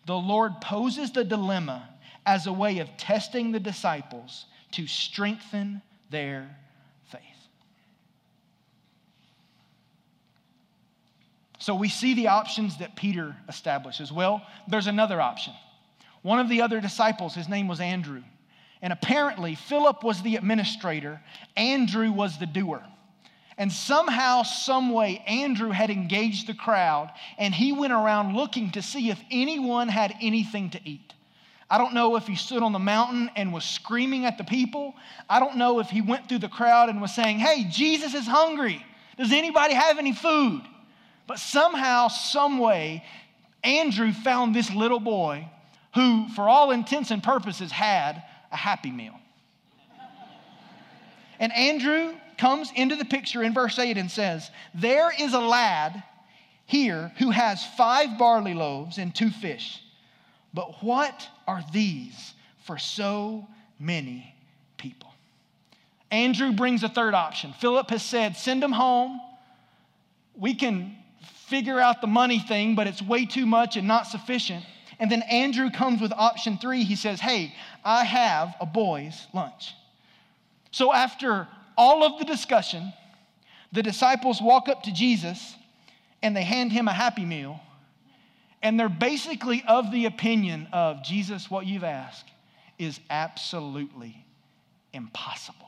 the 0.06 0.16
Lord 0.16 0.60
poses 0.60 1.12
the 1.12 1.24
dilemma 1.24 1.88
as 2.24 2.46
a 2.46 2.52
way 2.52 2.78
of 2.78 2.96
testing 2.96 3.52
the 3.52 3.60
disciples 3.60 4.46
to 4.72 4.86
strengthen 4.86 5.82
their 6.10 6.56
faith. 7.10 7.20
So 11.58 11.74
we 11.74 11.88
see 11.88 12.14
the 12.14 12.28
options 12.28 12.78
that 12.78 12.96
Peter 12.96 13.36
establishes. 13.48 14.12
Well, 14.12 14.44
there's 14.68 14.86
another 14.86 15.20
option. 15.20 15.52
One 16.22 16.38
of 16.38 16.48
the 16.48 16.62
other 16.62 16.80
disciples, 16.80 17.34
his 17.34 17.48
name 17.48 17.68
was 17.68 17.80
Andrew. 17.80 18.22
And 18.80 18.92
apparently, 18.92 19.54
Philip 19.54 20.02
was 20.02 20.22
the 20.22 20.36
administrator, 20.36 21.20
Andrew 21.56 22.10
was 22.10 22.38
the 22.38 22.46
doer. 22.46 22.82
And 23.58 23.70
somehow, 23.70 24.42
someway, 24.42 25.22
Andrew 25.26 25.70
had 25.70 25.90
engaged 25.90 26.48
the 26.48 26.54
crowd 26.54 27.12
and 27.38 27.54
he 27.54 27.72
went 27.72 27.92
around 27.92 28.34
looking 28.34 28.70
to 28.72 28.82
see 28.82 29.10
if 29.10 29.20
anyone 29.30 29.88
had 29.88 30.14
anything 30.20 30.70
to 30.70 30.80
eat. 30.84 31.11
I 31.72 31.78
don't 31.78 31.94
know 31.94 32.16
if 32.16 32.26
he 32.26 32.36
stood 32.36 32.62
on 32.62 32.74
the 32.74 32.78
mountain 32.78 33.30
and 33.34 33.50
was 33.50 33.64
screaming 33.64 34.26
at 34.26 34.36
the 34.36 34.44
people. 34.44 34.92
I 35.26 35.40
don't 35.40 35.56
know 35.56 35.78
if 35.78 35.88
he 35.88 36.02
went 36.02 36.28
through 36.28 36.40
the 36.40 36.48
crowd 36.50 36.90
and 36.90 37.00
was 37.00 37.14
saying, 37.14 37.38
Hey, 37.38 37.64
Jesus 37.64 38.12
is 38.12 38.26
hungry. 38.26 38.84
Does 39.16 39.32
anybody 39.32 39.72
have 39.72 39.98
any 39.98 40.12
food? 40.12 40.60
But 41.26 41.38
somehow, 41.38 42.08
someway, 42.08 43.02
Andrew 43.64 44.12
found 44.12 44.54
this 44.54 44.70
little 44.74 45.00
boy 45.00 45.48
who, 45.94 46.28
for 46.36 46.46
all 46.46 46.72
intents 46.72 47.10
and 47.10 47.22
purposes, 47.22 47.72
had 47.72 48.22
a 48.52 48.56
happy 48.56 48.90
meal. 48.90 49.18
And 51.38 51.54
Andrew 51.54 52.12
comes 52.36 52.70
into 52.76 52.96
the 52.96 53.06
picture 53.06 53.42
in 53.42 53.54
verse 53.54 53.78
8 53.78 53.96
and 53.96 54.10
says, 54.10 54.50
There 54.74 55.10
is 55.18 55.32
a 55.32 55.40
lad 55.40 56.02
here 56.66 57.12
who 57.16 57.30
has 57.30 57.64
five 57.78 58.18
barley 58.18 58.52
loaves 58.52 58.98
and 58.98 59.14
two 59.14 59.30
fish. 59.30 59.80
But 60.54 60.82
what 60.82 61.26
are 61.52 61.64
these 61.72 62.34
for 62.64 62.78
so 62.78 63.46
many 63.78 64.34
people? 64.78 65.10
Andrew 66.10 66.52
brings 66.52 66.82
a 66.82 66.88
third 66.88 67.14
option. 67.14 67.52
Philip 67.60 67.90
has 67.90 68.02
said, 68.02 68.36
Send 68.36 68.62
them 68.62 68.72
home. 68.72 69.20
We 70.34 70.54
can 70.54 70.96
figure 71.46 71.78
out 71.78 72.00
the 72.00 72.06
money 72.06 72.38
thing, 72.38 72.74
but 72.74 72.86
it's 72.86 73.02
way 73.02 73.26
too 73.26 73.44
much 73.44 73.76
and 73.76 73.86
not 73.86 74.06
sufficient. 74.06 74.64
And 74.98 75.10
then 75.10 75.22
Andrew 75.22 75.70
comes 75.70 76.00
with 76.00 76.12
option 76.12 76.58
three. 76.58 76.84
He 76.84 76.96
says, 76.96 77.20
Hey, 77.20 77.54
I 77.84 78.04
have 78.04 78.54
a 78.60 78.66
boy's 78.66 79.26
lunch. 79.34 79.74
So 80.70 80.92
after 80.92 81.48
all 81.76 82.02
of 82.02 82.18
the 82.18 82.24
discussion, 82.24 82.92
the 83.72 83.82
disciples 83.82 84.40
walk 84.40 84.68
up 84.68 84.84
to 84.84 84.92
Jesus 84.92 85.54
and 86.22 86.34
they 86.36 86.44
hand 86.44 86.72
him 86.72 86.88
a 86.88 86.92
happy 86.92 87.24
meal. 87.24 87.60
And 88.62 88.78
they're 88.78 88.88
basically 88.88 89.64
of 89.66 89.90
the 89.90 90.06
opinion 90.06 90.68
of 90.72 91.02
Jesus, 91.02 91.50
what 91.50 91.66
you've 91.66 91.84
asked 91.84 92.30
is 92.78 93.00
absolutely 93.10 94.24
impossible. 94.92 95.58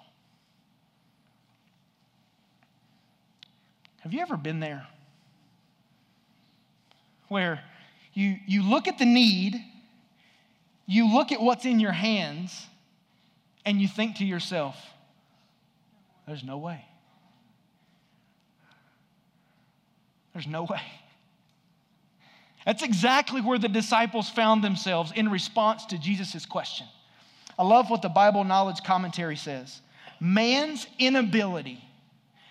Have 4.00 4.12
you 4.12 4.20
ever 4.20 4.36
been 4.36 4.60
there? 4.60 4.86
Where 7.28 7.60
you, 8.12 8.36
you 8.46 8.62
look 8.62 8.86
at 8.86 8.98
the 8.98 9.06
need, 9.06 9.60
you 10.86 11.12
look 11.12 11.32
at 11.32 11.40
what's 11.40 11.64
in 11.64 11.80
your 11.80 11.92
hands, 11.92 12.66
and 13.64 13.80
you 13.80 13.88
think 13.88 14.16
to 14.16 14.24
yourself, 14.24 14.76
there's 16.26 16.44
no 16.44 16.58
way. 16.58 16.84
There's 20.32 20.46
no 20.46 20.64
way. 20.64 20.82
That's 22.64 22.82
exactly 22.82 23.40
where 23.40 23.58
the 23.58 23.68
disciples 23.68 24.30
found 24.30 24.64
themselves 24.64 25.12
in 25.14 25.30
response 25.30 25.84
to 25.86 25.98
Jesus' 25.98 26.46
question. 26.46 26.86
I 27.58 27.62
love 27.62 27.90
what 27.90 28.02
the 28.02 28.08
Bible 28.08 28.44
Knowledge 28.44 28.82
Commentary 28.84 29.36
says. 29.36 29.80
Man's 30.18 30.86
inability 30.98 31.82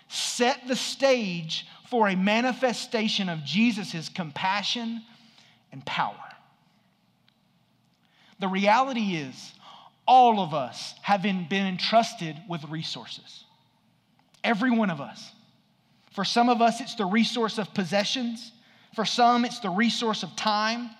set 0.08 0.68
the 0.68 0.76
stage 0.76 1.66
for 1.90 2.08
a 2.08 2.16
manifestation 2.16 3.28
of 3.28 3.44
Jesus' 3.44 4.08
compassion 4.08 5.02
and 5.72 5.84
power. 5.84 6.14
The 8.38 8.48
reality 8.48 9.16
is, 9.16 9.52
all 10.06 10.40
of 10.40 10.54
us 10.54 10.94
have 11.02 11.22
been, 11.22 11.46
been 11.48 11.66
entrusted 11.66 12.36
with 12.48 12.62
resources. 12.64 13.44
Every 14.42 14.70
one 14.70 14.90
of 14.90 15.00
us. 15.00 15.30
For 16.12 16.24
some 16.24 16.48
of 16.48 16.60
us, 16.60 16.80
it's 16.80 16.94
the 16.94 17.06
resource 17.06 17.58
of 17.58 17.72
possessions. 17.74 18.52
For 18.94 19.04
some, 19.04 19.44
it's 19.44 19.60
the 19.60 19.70
resource 19.70 20.22
of 20.22 20.34
time, 20.36 20.90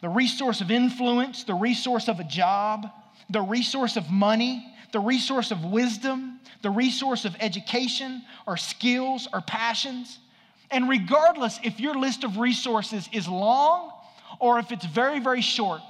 the 0.00 0.08
resource 0.08 0.60
of 0.60 0.70
influence, 0.70 1.44
the 1.44 1.54
resource 1.54 2.08
of 2.08 2.20
a 2.20 2.24
job, 2.24 2.88
the 3.28 3.42
resource 3.42 3.96
of 3.96 4.10
money, 4.10 4.66
the 4.92 5.00
resource 5.00 5.50
of 5.50 5.64
wisdom, 5.64 6.40
the 6.62 6.70
resource 6.70 7.24
of 7.24 7.36
education 7.40 8.22
or 8.46 8.56
skills 8.56 9.28
or 9.32 9.40
passions. 9.40 10.18
And 10.70 10.88
regardless 10.88 11.58
if 11.62 11.80
your 11.80 11.94
list 11.94 12.24
of 12.24 12.38
resources 12.38 13.08
is 13.12 13.28
long 13.28 13.92
or 14.38 14.58
if 14.58 14.72
it's 14.72 14.86
very, 14.86 15.20
very 15.20 15.42
short, 15.42 15.82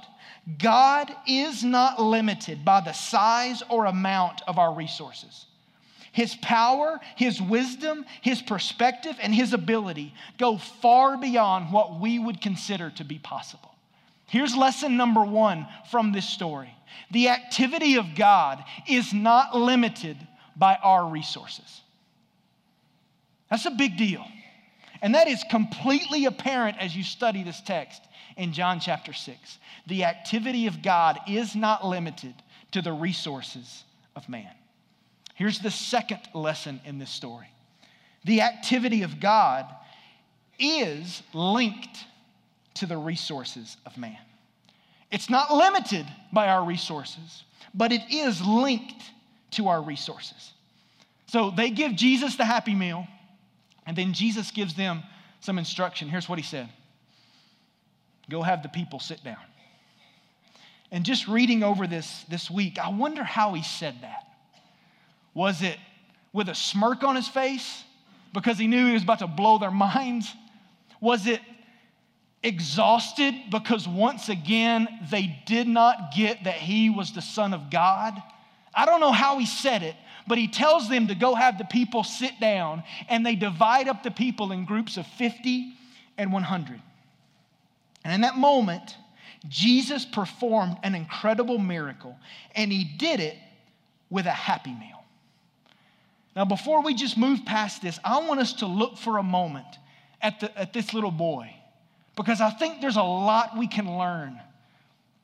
God 0.57 1.13
is 1.27 1.63
not 1.63 2.01
limited 2.01 2.65
by 2.65 2.81
the 2.81 2.93
size 2.93 3.61
or 3.69 3.85
amount 3.85 4.41
of 4.47 4.57
our 4.57 4.73
resources. 4.73 5.45
His 6.11 6.35
power, 6.35 6.99
His 7.15 7.41
wisdom, 7.41 8.05
His 8.21 8.41
perspective, 8.41 9.15
and 9.21 9.33
His 9.33 9.53
ability 9.53 10.13
go 10.37 10.57
far 10.57 11.17
beyond 11.17 11.71
what 11.71 11.99
we 11.99 12.19
would 12.19 12.41
consider 12.41 12.89
to 12.91 13.03
be 13.03 13.19
possible. 13.19 13.73
Here's 14.27 14.55
lesson 14.55 14.97
number 14.97 15.23
one 15.23 15.67
from 15.89 16.11
this 16.11 16.27
story 16.27 16.73
the 17.11 17.29
activity 17.29 17.95
of 17.95 18.15
God 18.15 18.63
is 18.87 19.13
not 19.13 19.55
limited 19.55 20.17
by 20.55 20.75
our 20.75 21.05
resources. 21.07 21.81
That's 23.49 23.65
a 23.65 23.71
big 23.71 23.97
deal. 23.97 24.25
And 25.01 25.15
that 25.15 25.27
is 25.27 25.43
completely 25.49 26.25
apparent 26.25 26.77
as 26.79 26.95
you 26.95 27.03
study 27.03 27.43
this 27.43 27.59
text 27.61 28.01
in 28.37 28.53
John 28.53 28.79
chapter 28.79 29.13
6. 29.13 29.59
The 29.87 30.03
activity 30.03 30.67
of 30.67 30.81
God 30.81 31.19
is 31.27 31.55
not 31.55 31.85
limited 31.85 32.35
to 32.71 32.81
the 32.81 32.93
resources 32.93 33.83
of 34.15 34.29
man. 34.29 34.51
Here's 35.41 35.57
the 35.57 35.71
second 35.71 36.19
lesson 36.35 36.79
in 36.85 36.99
this 36.99 37.09
story 37.09 37.47
the 38.25 38.41
activity 38.41 39.01
of 39.01 39.19
God 39.19 39.65
is 40.59 41.23
linked 41.33 41.97
to 42.75 42.85
the 42.85 42.95
resources 42.95 43.75
of 43.87 43.97
man. 43.97 44.19
It's 45.11 45.31
not 45.31 45.51
limited 45.51 46.05
by 46.31 46.49
our 46.49 46.63
resources, 46.63 47.43
but 47.73 47.91
it 47.91 48.03
is 48.11 48.39
linked 48.45 49.01
to 49.53 49.67
our 49.67 49.81
resources. 49.81 50.53
So 51.25 51.49
they 51.49 51.71
give 51.71 51.95
Jesus 51.95 52.35
the 52.35 52.45
happy 52.45 52.75
meal, 52.75 53.07
and 53.87 53.97
then 53.97 54.13
Jesus 54.13 54.51
gives 54.51 54.75
them 54.75 55.01
some 55.39 55.57
instruction. 55.57 56.07
Here's 56.07 56.29
what 56.29 56.37
he 56.37 56.45
said 56.45 56.69
Go 58.29 58.43
have 58.43 58.61
the 58.61 58.69
people 58.69 58.99
sit 58.99 59.23
down. 59.23 59.41
And 60.91 61.03
just 61.03 61.27
reading 61.27 61.63
over 61.63 61.87
this 61.87 62.25
this 62.29 62.51
week, 62.51 62.77
I 62.77 62.89
wonder 62.89 63.23
how 63.23 63.55
he 63.55 63.63
said 63.63 63.95
that. 64.03 64.27
Was 65.33 65.61
it 65.61 65.77
with 66.33 66.49
a 66.49 66.55
smirk 66.55 67.03
on 67.03 67.15
his 67.15 67.27
face 67.27 67.83
because 68.33 68.57
he 68.57 68.67
knew 68.67 68.87
he 68.87 68.93
was 68.93 69.03
about 69.03 69.19
to 69.19 69.27
blow 69.27 69.57
their 69.57 69.71
minds? 69.71 70.33
Was 70.99 71.27
it 71.27 71.41
exhausted 72.43 73.35
because 73.51 73.87
once 73.87 74.29
again 74.29 74.87
they 75.11 75.39
did 75.45 75.67
not 75.67 76.13
get 76.15 76.43
that 76.43 76.55
he 76.55 76.89
was 76.89 77.11
the 77.13 77.21
Son 77.21 77.53
of 77.53 77.69
God? 77.69 78.21
I 78.73 78.85
don't 78.85 78.99
know 79.01 79.11
how 79.11 79.37
he 79.37 79.45
said 79.45 79.83
it, 79.83 79.95
but 80.27 80.37
he 80.37 80.47
tells 80.47 80.87
them 80.89 81.07
to 81.07 81.15
go 81.15 81.35
have 81.35 81.57
the 81.57 81.65
people 81.65 82.03
sit 82.03 82.39
down, 82.39 82.83
and 83.09 83.25
they 83.25 83.35
divide 83.35 83.87
up 83.87 84.03
the 84.03 84.11
people 84.11 84.51
in 84.51 84.65
groups 84.65 84.97
of 84.97 85.05
50 85.05 85.73
and 86.17 86.31
100. 86.31 86.81
And 88.03 88.13
in 88.13 88.21
that 88.21 88.37
moment, 88.37 88.95
Jesus 89.49 90.05
performed 90.05 90.77
an 90.83 90.95
incredible 90.95 91.57
miracle, 91.57 92.15
and 92.55 92.71
he 92.71 92.83
did 92.83 93.19
it 93.19 93.35
with 94.09 94.25
a 94.25 94.31
happy 94.31 94.73
meal. 94.73 95.00
Now, 96.35 96.45
before 96.45 96.81
we 96.81 96.93
just 96.93 97.17
move 97.17 97.45
past 97.45 97.81
this, 97.81 97.99
I 98.03 98.25
want 98.25 98.39
us 98.39 98.53
to 98.53 98.65
look 98.65 98.97
for 98.97 99.17
a 99.17 99.23
moment 99.23 99.67
at, 100.21 100.39
the, 100.39 100.57
at 100.57 100.73
this 100.73 100.93
little 100.93 101.11
boy 101.11 101.53
because 102.15 102.39
I 102.39 102.51
think 102.51 102.81
there's 102.81 102.95
a 102.95 103.03
lot 103.03 103.57
we 103.57 103.67
can 103.67 103.97
learn 103.97 104.39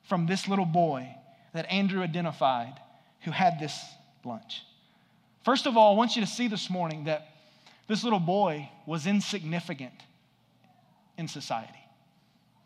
from 0.08 0.26
this 0.26 0.48
little 0.48 0.66
boy 0.66 1.08
that 1.54 1.70
Andrew 1.70 2.02
identified 2.02 2.74
who 3.22 3.30
had 3.30 3.58
this 3.58 3.78
lunch. 4.24 4.62
First 5.44 5.66
of 5.66 5.76
all, 5.76 5.94
I 5.94 5.96
want 5.96 6.16
you 6.16 6.22
to 6.22 6.28
see 6.28 6.48
this 6.48 6.68
morning 6.68 7.04
that 7.04 7.28
this 7.86 8.04
little 8.04 8.20
boy 8.20 8.68
was 8.86 9.06
insignificant 9.06 9.94
in 11.16 11.26
society. 11.26 11.72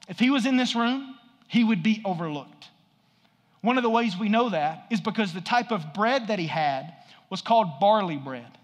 If 0.08 0.18
he 0.18 0.30
was 0.30 0.46
in 0.46 0.56
this 0.56 0.74
room, 0.74 1.16
he 1.46 1.62
would 1.62 1.82
be 1.82 2.02
overlooked. 2.04 2.68
One 3.60 3.76
of 3.76 3.84
the 3.84 3.90
ways 3.90 4.16
we 4.16 4.28
know 4.28 4.50
that 4.50 4.86
is 4.90 5.00
because 5.00 5.32
the 5.32 5.40
type 5.40 5.70
of 5.70 5.94
bread 5.94 6.28
that 6.28 6.40
he 6.40 6.48
had 6.48 6.92
was 7.32 7.40
called 7.40 7.80
barley 7.80 8.18
bread. 8.18 8.58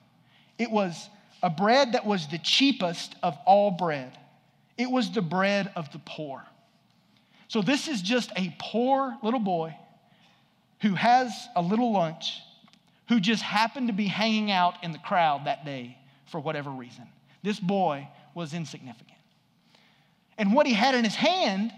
It 0.58 0.70
was 0.70 1.08
a 1.42 1.48
bread 1.48 1.92
that 1.92 2.04
was 2.04 2.26
the 2.26 2.36
cheapest 2.36 3.16
of 3.22 3.34
all 3.46 3.70
bread. 3.70 4.12
It 4.76 4.90
was 4.90 5.10
the 5.10 5.22
bread 5.22 5.72
of 5.74 5.90
the 5.90 5.98
poor. 6.00 6.44
So, 7.48 7.62
this 7.62 7.88
is 7.88 8.02
just 8.02 8.30
a 8.36 8.54
poor 8.60 9.16
little 9.22 9.40
boy 9.40 9.74
who 10.82 10.94
has 10.96 11.32
a 11.56 11.62
little 11.62 11.94
lunch, 11.94 12.42
who 13.08 13.20
just 13.20 13.42
happened 13.42 13.86
to 13.86 13.94
be 13.94 14.04
hanging 14.04 14.50
out 14.50 14.74
in 14.84 14.92
the 14.92 14.98
crowd 14.98 15.46
that 15.46 15.64
day 15.64 15.96
for 16.26 16.38
whatever 16.38 16.68
reason. 16.68 17.08
This 17.42 17.58
boy 17.58 18.06
was 18.34 18.52
insignificant. 18.52 19.18
And 20.36 20.52
what 20.52 20.66
he 20.66 20.74
had 20.74 20.94
in 20.94 21.04
his 21.04 21.14
hand 21.14 21.72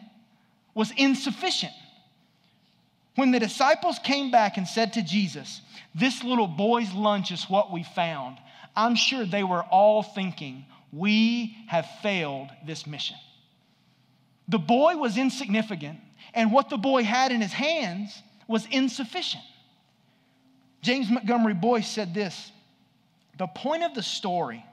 was 0.74 0.92
insufficient. 0.96 1.72
When 3.20 3.33
the 3.33 3.38
disciples 3.38 3.98
came 3.98 4.30
back 4.30 4.56
and 4.56 4.66
said 4.66 4.94
to 4.94 5.02
Jesus, 5.02 5.61
This 5.94 6.24
little 6.24 6.46
boy's 6.46 6.90
lunch 6.94 7.30
is 7.30 7.44
what 7.50 7.70
we 7.70 7.83
found, 7.83 8.38
I'm 8.74 8.94
sure 8.94 9.26
they 9.26 9.44
were 9.44 9.62
all 9.62 10.02
thinking, 10.02 10.64
We 10.90 11.54
have 11.66 11.87
failed 12.02 12.48
this 12.64 12.87
mission. 12.87 13.18
The 14.48 14.59
boy 14.59 14.96
was 14.96 15.18
insignificant, 15.18 16.00
and 16.33 16.50
what 16.50 16.70
the 16.70 16.78
boy 16.78 17.02
had 17.02 17.30
in 17.30 17.42
his 17.42 17.52
hands 17.52 18.22
was 18.48 18.64
insufficient. 18.70 19.44
James 20.80 21.11
Montgomery 21.11 21.52
Boice 21.52 21.88
said 21.88 22.14
this 22.14 22.50
The 23.37 23.48
point 23.48 23.83
of 23.83 23.94
the 23.94 24.02
story 24.02 24.64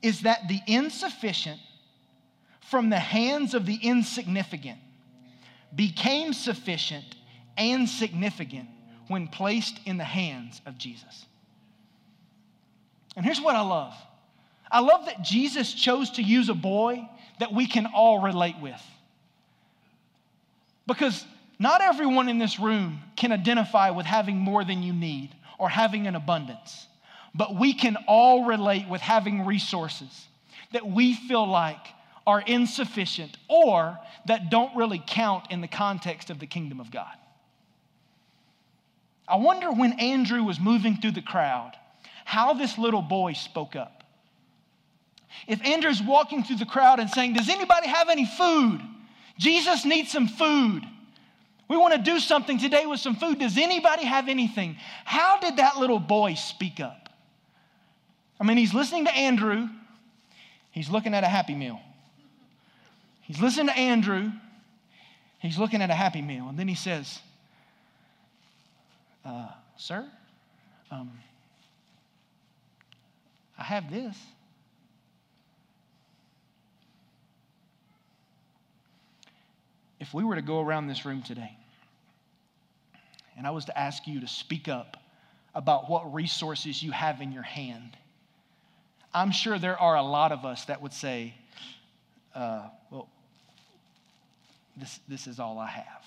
is 0.00 0.22
that 0.22 0.48
the 0.48 0.60
insufficient 0.66 1.60
from 2.70 2.88
the 2.88 2.98
hands 2.98 3.52
of 3.52 3.66
the 3.66 3.78
insignificant 3.82 4.78
became 5.76 6.32
sufficient 6.32 7.14
and 7.56 7.88
significant 7.88 8.68
when 9.08 9.28
placed 9.28 9.78
in 9.84 9.98
the 9.98 10.04
hands 10.04 10.60
of 10.66 10.78
Jesus. 10.78 11.26
And 13.16 13.24
here's 13.24 13.40
what 13.40 13.56
I 13.56 13.62
love 13.62 13.94
I 14.70 14.80
love 14.80 15.06
that 15.06 15.22
Jesus 15.22 15.74
chose 15.74 16.10
to 16.12 16.22
use 16.22 16.48
a 16.48 16.54
boy 16.54 17.06
that 17.40 17.52
we 17.52 17.66
can 17.66 17.86
all 17.86 18.22
relate 18.22 18.56
with. 18.60 18.80
Because 20.86 21.24
not 21.58 21.80
everyone 21.80 22.28
in 22.28 22.38
this 22.38 22.58
room 22.58 23.00
can 23.16 23.32
identify 23.32 23.90
with 23.90 24.06
having 24.06 24.36
more 24.36 24.64
than 24.64 24.82
you 24.82 24.92
need 24.92 25.30
or 25.58 25.68
having 25.68 26.06
an 26.06 26.16
abundance, 26.16 26.86
but 27.34 27.54
we 27.54 27.74
can 27.74 27.96
all 28.08 28.46
relate 28.46 28.88
with 28.88 29.00
having 29.00 29.46
resources 29.46 30.26
that 30.72 30.86
we 30.86 31.14
feel 31.14 31.46
like 31.46 31.86
are 32.26 32.40
insufficient 32.40 33.36
or 33.48 33.98
that 34.26 34.50
don't 34.50 34.74
really 34.76 35.02
count 35.06 35.50
in 35.50 35.60
the 35.60 35.68
context 35.68 36.30
of 36.30 36.38
the 36.38 36.46
kingdom 36.46 36.80
of 36.80 36.90
God. 36.90 37.14
I 39.26 39.36
wonder 39.36 39.70
when 39.70 39.98
Andrew 39.98 40.42
was 40.42 40.58
moving 40.58 40.96
through 40.96 41.12
the 41.12 41.22
crowd, 41.22 41.72
how 42.24 42.54
this 42.54 42.78
little 42.78 43.02
boy 43.02 43.34
spoke 43.34 43.76
up. 43.76 44.04
If 45.46 45.64
Andrew's 45.64 46.02
walking 46.02 46.44
through 46.44 46.56
the 46.56 46.66
crowd 46.66 47.00
and 47.00 47.08
saying, 47.08 47.34
Does 47.34 47.48
anybody 47.48 47.88
have 47.88 48.08
any 48.08 48.26
food? 48.26 48.80
Jesus 49.38 49.84
needs 49.84 50.12
some 50.12 50.28
food. 50.28 50.82
We 51.68 51.76
want 51.76 51.94
to 51.94 52.00
do 52.00 52.20
something 52.20 52.58
today 52.58 52.84
with 52.84 53.00
some 53.00 53.16
food. 53.16 53.38
Does 53.38 53.56
anybody 53.56 54.04
have 54.04 54.28
anything? 54.28 54.76
How 55.04 55.38
did 55.40 55.56
that 55.56 55.78
little 55.78 55.98
boy 55.98 56.34
speak 56.34 56.80
up? 56.80 57.08
I 58.38 58.44
mean, 58.44 58.56
he's 58.56 58.74
listening 58.74 59.06
to 59.06 59.14
Andrew, 59.14 59.68
he's 60.70 60.90
looking 60.90 61.14
at 61.14 61.24
a 61.24 61.28
happy 61.28 61.54
meal. 61.54 61.80
He's 63.22 63.40
listening 63.40 63.68
to 63.68 63.78
Andrew, 63.78 64.32
he's 65.38 65.58
looking 65.58 65.80
at 65.80 65.90
a 65.90 65.94
happy 65.94 66.20
meal. 66.20 66.48
And 66.48 66.58
then 66.58 66.68
he 66.68 66.74
says, 66.74 67.20
uh, 69.24 69.48
Sir, 69.76 70.08
um, 70.90 71.10
I 73.58 73.64
have 73.64 73.90
this. 73.90 74.16
If 80.00 80.12
we 80.12 80.24
were 80.24 80.34
to 80.34 80.42
go 80.42 80.60
around 80.60 80.88
this 80.88 81.04
room 81.04 81.22
today 81.22 81.56
and 83.36 83.46
I 83.46 83.50
was 83.50 83.66
to 83.66 83.78
ask 83.78 84.06
you 84.06 84.20
to 84.20 84.26
speak 84.26 84.68
up 84.68 84.96
about 85.54 85.88
what 85.88 86.12
resources 86.12 86.82
you 86.82 86.90
have 86.90 87.20
in 87.20 87.30
your 87.30 87.42
hand, 87.42 87.96
I'm 89.14 89.30
sure 89.30 89.58
there 89.58 89.78
are 89.78 89.96
a 89.96 90.02
lot 90.02 90.32
of 90.32 90.44
us 90.44 90.64
that 90.64 90.82
would 90.82 90.92
say, 90.92 91.34
uh, 92.34 92.68
well, 92.90 93.08
this, 94.76 95.00
this 95.06 95.26
is 95.26 95.38
all 95.38 95.58
I 95.58 95.68
have. 95.68 96.01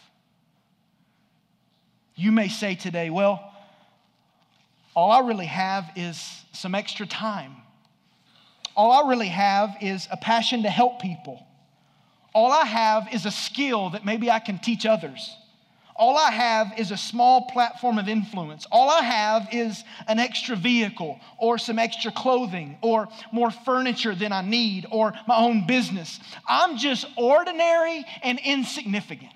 You 2.15 2.32
may 2.32 2.47
say 2.47 2.75
today, 2.75 3.10
well, 3.10 3.51
all 4.95 5.12
I 5.12 5.19
really 5.19 5.45
have 5.45 5.91
is 5.95 6.43
some 6.54 6.73
extra 6.73 7.06
time. 7.06 7.56
All 8.75 8.91
I 8.91 9.10
really 9.10 9.28
have 9.28 9.75
is 9.82 10.08
a 10.12 10.17
passion 10.17 10.63
to 10.63 10.69
help 10.69 11.01
people. 11.01 11.45
All 12.34 12.51
I 12.51 12.65
have 12.65 13.13
is 13.13 13.25
a 13.25 13.32
skill 13.32 13.91
that 13.91 14.06
maybe 14.06 14.30
I 14.32 14.39
can 14.39 14.60
teach 14.60 14.86
others. 14.86 15.36
All 15.97 16.17
I 16.17 16.32
have 16.32 16.73
is 16.78 16.91
a 16.91 16.97
small 16.97 17.47
platform 17.47 17.97
of 17.97 18.10
influence. 18.10 18.67
All 18.69 18.89
I 18.89 19.01
have 19.01 19.47
is 19.54 19.82
an 20.10 20.19
extra 20.19 20.58
vehicle 20.58 21.21
or 21.38 21.58
some 21.58 21.80
extra 21.80 22.12
clothing 22.12 22.78
or 22.82 23.08
more 23.32 23.49
furniture 23.49 24.13
than 24.13 24.34
I 24.34 24.41
need 24.41 24.86
or 24.91 25.13
my 25.25 25.38
own 25.38 25.65
business. 25.65 26.19
I'm 26.45 26.78
just 26.78 27.06
ordinary 27.15 28.04
and 28.23 28.39
insignificant. 28.43 29.32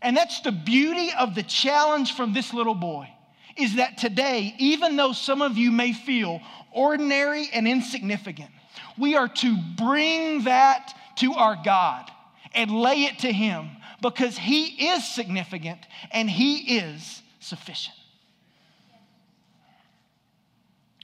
And 0.00 0.16
that's 0.16 0.40
the 0.40 0.52
beauty 0.52 1.10
of 1.18 1.34
the 1.34 1.42
challenge 1.42 2.12
from 2.12 2.32
this 2.32 2.54
little 2.54 2.74
boy 2.74 3.08
is 3.56 3.76
that 3.76 3.98
today, 3.98 4.54
even 4.58 4.96
though 4.96 5.12
some 5.12 5.42
of 5.42 5.58
you 5.58 5.72
may 5.72 5.92
feel 5.92 6.40
ordinary 6.72 7.48
and 7.52 7.66
insignificant, 7.66 8.50
we 8.96 9.16
are 9.16 9.28
to 9.28 9.56
bring 9.76 10.44
that 10.44 10.94
to 11.16 11.34
our 11.34 11.58
God 11.64 12.10
and 12.54 12.70
lay 12.70 13.04
it 13.04 13.20
to 13.20 13.32
Him 13.32 13.70
because 14.00 14.38
He 14.38 14.88
is 14.90 15.06
significant 15.06 15.80
and 16.12 16.30
He 16.30 16.78
is 16.78 17.22
sufficient. 17.40 17.96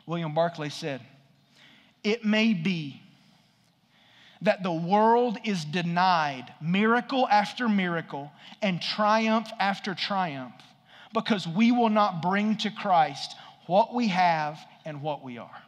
William 0.06 0.34
Barclay 0.34 0.68
said, 0.68 1.00
It 2.04 2.24
may 2.24 2.54
be 2.54 3.02
that 4.44 4.62
the 4.62 4.72
world 4.72 5.38
is 5.44 5.64
denied 5.64 6.52
miracle 6.60 7.26
after 7.28 7.68
miracle 7.68 8.30
and 8.62 8.80
triumph 8.80 9.48
after 9.58 9.94
triumph 9.94 10.54
because 11.12 11.48
we 11.48 11.72
will 11.72 11.88
not 11.88 12.20
bring 12.20 12.56
to 12.58 12.70
Christ 12.70 13.34
what 13.66 13.94
we 13.94 14.08
have 14.08 14.58
and 14.84 15.00
what 15.00 15.24
we 15.24 15.38
are. 15.38 15.62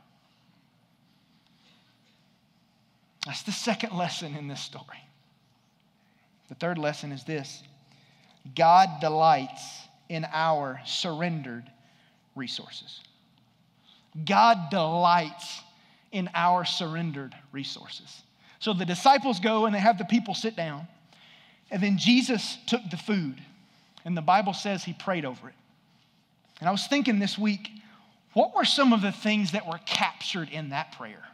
That's 3.25 3.43
the 3.43 3.53
second 3.53 3.97
lesson 3.97 4.37
in 4.37 4.47
this 4.47 4.61
story. 4.61 5.03
The 6.49 6.55
third 6.55 6.79
lesson 6.79 7.13
is 7.13 7.25
this 7.25 7.63
God 8.55 9.01
delights 9.01 9.89
in 10.09 10.27
our 10.33 10.81
surrendered 10.85 11.65
resources. 12.35 13.01
God 14.25 14.71
delights 14.71 15.63
in 16.13 16.29
our 16.35 16.65
surrendered 16.65 17.35
resources. 17.53 18.23
So 18.59 18.73
the 18.73 18.85
disciples 18.85 19.41
go 19.41 19.67
and 19.67 19.75
they 19.75 19.79
have 19.79 19.99
the 19.99 20.05
people 20.05 20.35
sit 20.35 20.57
down. 20.57 20.89
And 21.71 21.83
then 21.83 21.99
Jesus 21.99 22.59
took 22.67 22.81
the 22.91 22.97
food, 22.97 23.41
and 24.05 24.17
the 24.17 24.23
Bible 24.23 24.55
says 24.55 24.85
he 24.85 24.93
prayed 24.93 25.25
over 25.25 25.49
it. 25.49 25.55
And 26.61 26.69
I 26.69 26.73
was 26.73 26.87
thinking 26.87 27.19
this 27.19 27.37
week, 27.37 27.71
what 28.35 28.55
were 28.55 28.65
some 28.65 28.93
of 28.93 29.03
the 29.03 29.13
things 29.13 29.53
that 29.53 29.67
were 29.67 29.81
captured 29.85 30.49
in 30.49 30.71
that 30.71 30.93
prayer? 30.93 31.25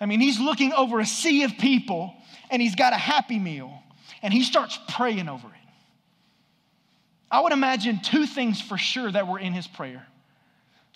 I 0.00 0.06
mean, 0.06 0.20
he's 0.20 0.38
looking 0.38 0.72
over 0.72 1.00
a 1.00 1.06
sea 1.06 1.42
of 1.42 1.58
people, 1.58 2.14
and 2.50 2.62
he's 2.62 2.76
got 2.76 2.92
a 2.92 2.96
happy 2.96 3.38
meal, 3.38 3.82
and 4.22 4.32
he 4.32 4.44
starts 4.44 4.78
praying 4.88 5.28
over 5.28 5.48
it. 5.48 5.54
I 7.30 7.40
would 7.40 7.52
imagine 7.52 8.00
two 8.00 8.26
things 8.26 8.60
for 8.60 8.78
sure 8.78 9.10
that 9.10 9.26
were 9.26 9.40
in 9.40 9.52
his 9.52 9.66
prayer 9.66 10.06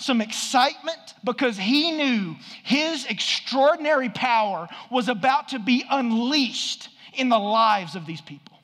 some 0.00 0.20
excitement 0.22 1.14
because 1.24 1.56
he 1.58 1.92
knew 1.92 2.34
his 2.64 3.04
extraordinary 3.06 4.08
power 4.08 4.66
was 4.90 5.08
about 5.08 5.48
to 5.48 5.58
be 5.58 5.84
unleashed 5.90 6.88
in 7.14 7.28
the 7.28 7.38
lives 7.38 7.94
of 7.94 8.06
these 8.06 8.20
people. 8.20 8.58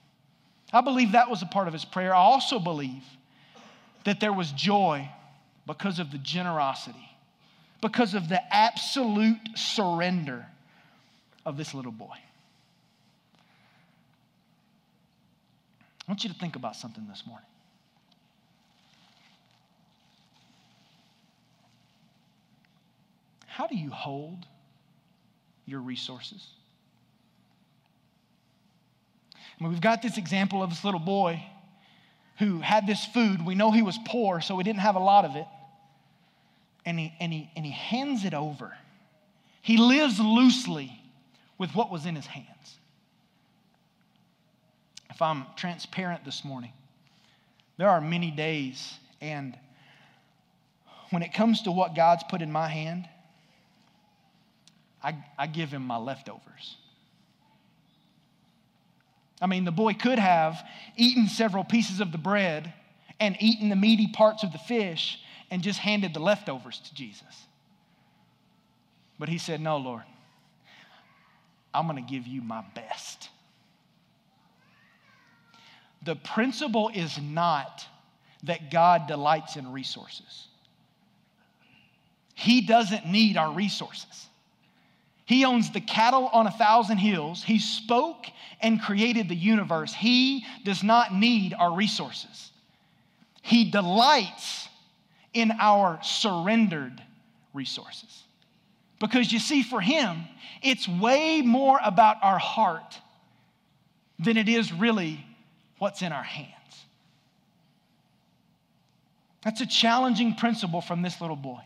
I 0.72 0.80
believe 0.80 1.12
that 1.12 1.28
was 1.28 1.42
a 1.42 1.46
part 1.46 1.68
of 1.68 1.74
his 1.74 1.84
prayer. 1.84 2.14
I 2.14 2.18
also 2.18 2.58
believe 2.58 3.04
that 4.04 4.18
there 4.18 4.32
was 4.32 4.50
joy 4.52 5.08
because 5.66 5.98
of 5.98 6.10
the 6.10 6.18
generosity, 6.18 7.10
because 7.82 8.14
of 8.14 8.28
the 8.28 8.40
absolute 8.54 9.36
surrender 9.56 10.46
of 11.44 11.56
this 11.56 11.74
little 11.74 11.92
boy. 11.92 12.16
I 16.08 16.12
want 16.12 16.24
you 16.24 16.30
to 16.30 16.38
think 16.38 16.56
about 16.56 16.76
something 16.76 17.06
this 17.08 17.24
morning. 17.26 17.46
How 23.56 23.66
do 23.66 23.74
you 23.74 23.88
hold 23.88 24.44
your 25.64 25.80
resources? 25.80 26.46
I 29.34 29.64
mean, 29.64 29.72
we've 29.72 29.80
got 29.80 30.02
this 30.02 30.18
example 30.18 30.62
of 30.62 30.68
this 30.68 30.84
little 30.84 31.00
boy 31.00 31.42
who 32.38 32.60
had 32.60 32.86
this 32.86 33.02
food. 33.06 33.46
We 33.46 33.54
know 33.54 33.70
he 33.70 33.80
was 33.80 33.98
poor, 34.04 34.42
so 34.42 34.58
he 34.58 34.62
didn't 34.62 34.80
have 34.80 34.94
a 34.94 34.98
lot 34.98 35.24
of 35.24 35.36
it. 35.36 35.46
And 36.84 36.98
he, 36.98 37.14
and 37.18 37.32
he, 37.32 37.50
and 37.56 37.64
he 37.64 37.72
hands 37.72 38.26
it 38.26 38.34
over. 38.34 38.76
He 39.62 39.78
lives 39.78 40.20
loosely 40.20 40.92
with 41.56 41.74
what 41.74 41.90
was 41.90 42.04
in 42.04 42.14
his 42.14 42.26
hands. 42.26 42.76
If 45.08 45.22
I'm 45.22 45.46
transparent 45.56 46.26
this 46.26 46.44
morning, 46.44 46.74
there 47.78 47.88
are 47.88 48.02
many 48.02 48.30
days, 48.30 48.98
and 49.22 49.58
when 51.08 51.22
it 51.22 51.32
comes 51.32 51.62
to 51.62 51.72
what 51.72 51.96
God's 51.96 52.22
put 52.28 52.42
in 52.42 52.52
my 52.52 52.68
hand, 52.68 53.08
I, 55.06 55.14
I 55.38 55.46
give 55.46 55.70
him 55.70 55.86
my 55.86 55.98
leftovers. 55.98 56.76
I 59.40 59.46
mean, 59.46 59.64
the 59.64 59.70
boy 59.70 59.94
could 59.94 60.18
have 60.18 60.60
eaten 60.96 61.28
several 61.28 61.62
pieces 61.62 62.00
of 62.00 62.10
the 62.10 62.18
bread 62.18 62.74
and 63.20 63.36
eaten 63.38 63.68
the 63.68 63.76
meaty 63.76 64.08
parts 64.08 64.42
of 64.42 64.50
the 64.50 64.58
fish 64.58 65.20
and 65.48 65.62
just 65.62 65.78
handed 65.78 66.12
the 66.12 66.18
leftovers 66.18 66.80
to 66.80 66.94
Jesus. 66.94 67.46
But 69.16 69.28
he 69.28 69.38
said, 69.38 69.60
No, 69.60 69.76
Lord, 69.76 70.02
I'm 71.72 71.86
going 71.86 72.04
to 72.04 72.10
give 72.10 72.26
you 72.26 72.42
my 72.42 72.64
best. 72.74 73.28
The 76.02 76.16
principle 76.16 76.90
is 76.92 77.16
not 77.20 77.84
that 78.42 78.72
God 78.72 79.06
delights 79.06 79.54
in 79.54 79.70
resources. 79.70 80.48
He 82.34 82.66
doesn't 82.66 83.06
need 83.06 83.36
our 83.36 83.52
resources. 83.52 84.26
He 85.26 85.44
owns 85.44 85.70
the 85.70 85.80
cattle 85.80 86.28
on 86.32 86.46
a 86.46 86.52
thousand 86.52 86.98
hills. 86.98 87.42
He 87.42 87.58
spoke 87.58 88.26
and 88.60 88.80
created 88.80 89.28
the 89.28 89.34
universe. 89.34 89.92
He 89.92 90.46
does 90.64 90.82
not 90.84 91.12
need 91.12 91.52
our 91.52 91.74
resources. 91.74 92.52
He 93.42 93.70
delights 93.70 94.68
in 95.34 95.52
our 95.60 95.98
surrendered 96.02 97.02
resources. 97.52 98.22
Because 99.00 99.32
you 99.32 99.40
see, 99.40 99.62
for 99.62 99.80
him, 99.80 100.24
it's 100.62 100.88
way 100.88 101.42
more 101.42 101.78
about 101.84 102.16
our 102.22 102.38
heart 102.38 102.98
than 104.18 104.36
it 104.36 104.48
is 104.48 104.72
really 104.72 105.24
what's 105.78 106.02
in 106.02 106.12
our 106.12 106.22
hands. 106.22 106.52
That's 109.42 109.60
a 109.60 109.66
challenging 109.66 110.34
principle 110.34 110.80
from 110.80 111.02
this 111.02 111.20
little 111.20 111.36
boy. 111.36 111.60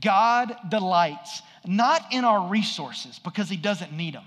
God 0.00 0.54
delights 0.68 1.42
not 1.66 2.12
in 2.12 2.24
our 2.24 2.48
resources 2.48 3.18
because 3.18 3.48
he 3.48 3.56
doesn't 3.56 3.92
need 3.92 4.14
them. 4.14 4.24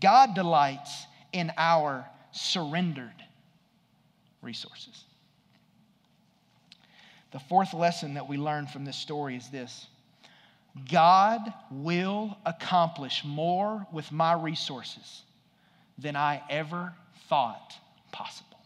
God 0.00 0.34
delights 0.34 1.06
in 1.32 1.52
our 1.56 2.06
surrendered 2.32 3.12
resources. 4.42 5.04
The 7.30 7.38
fourth 7.38 7.74
lesson 7.74 8.14
that 8.14 8.28
we 8.28 8.38
learn 8.38 8.66
from 8.66 8.84
this 8.84 8.96
story 8.96 9.36
is 9.36 9.48
this 9.50 9.86
God 10.90 11.40
will 11.70 12.36
accomplish 12.46 13.24
more 13.24 13.86
with 13.92 14.12
my 14.12 14.32
resources 14.34 15.22
than 15.98 16.14
I 16.14 16.42
ever 16.48 16.94
thought 17.28 17.74
possible. 18.12 18.58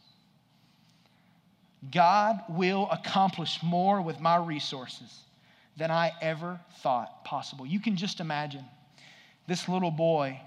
God 1.91 2.43
will 2.49 2.89
accomplish 2.91 3.59
more 3.63 4.03
with 4.03 4.21
my 4.21 4.37
resources 4.37 5.23
than 5.77 5.91
I 5.91 6.13
ever 6.21 6.61
thought 6.83 7.25
possible. 7.25 7.67
You 7.67 7.81
can 7.81 7.97
just 7.97 8.21
imagine 8.21 8.65
this 9.47 9.69
little 9.69 9.91
boy 9.91 10.41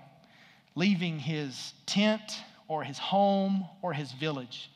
leaving 0.76 1.20
his 1.20 1.74
tent 1.86 2.44
or 2.68 2.84
his 2.84 2.98
home 2.98 3.66
or 3.82 3.94
his 3.94 4.12
village, 4.12 4.70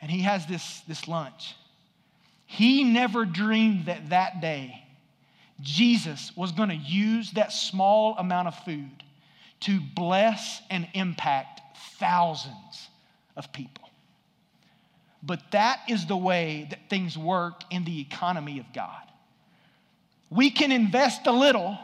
and 0.00 0.10
he 0.10 0.22
has 0.22 0.46
this, 0.46 0.80
this 0.88 1.08
lunch. 1.08 1.54
He 2.46 2.84
never 2.84 3.24
dreamed 3.24 3.86
that 3.86 4.10
that 4.10 4.40
day 4.40 4.84
Jesus 5.60 6.32
was 6.36 6.52
going 6.52 6.70
to 6.70 6.74
use 6.74 7.32
that 7.32 7.52
small 7.52 8.16
amount 8.16 8.48
of 8.48 8.54
food 8.64 9.04
to 9.60 9.78
bless 9.94 10.62
and 10.70 10.88
impact 10.94 11.60
thousands 11.98 12.88
of 13.36 13.52
people. 13.52 13.88
But 15.22 15.40
that 15.52 15.80
is 15.88 16.06
the 16.06 16.16
way 16.16 16.66
that 16.70 16.88
things 16.88 17.16
work 17.16 17.62
in 17.70 17.84
the 17.84 18.00
economy 18.00 18.58
of 18.58 18.66
God. 18.74 19.09
We 20.30 20.50
can 20.50 20.70
invest 20.70 21.26
a 21.26 21.32
little, 21.32 21.76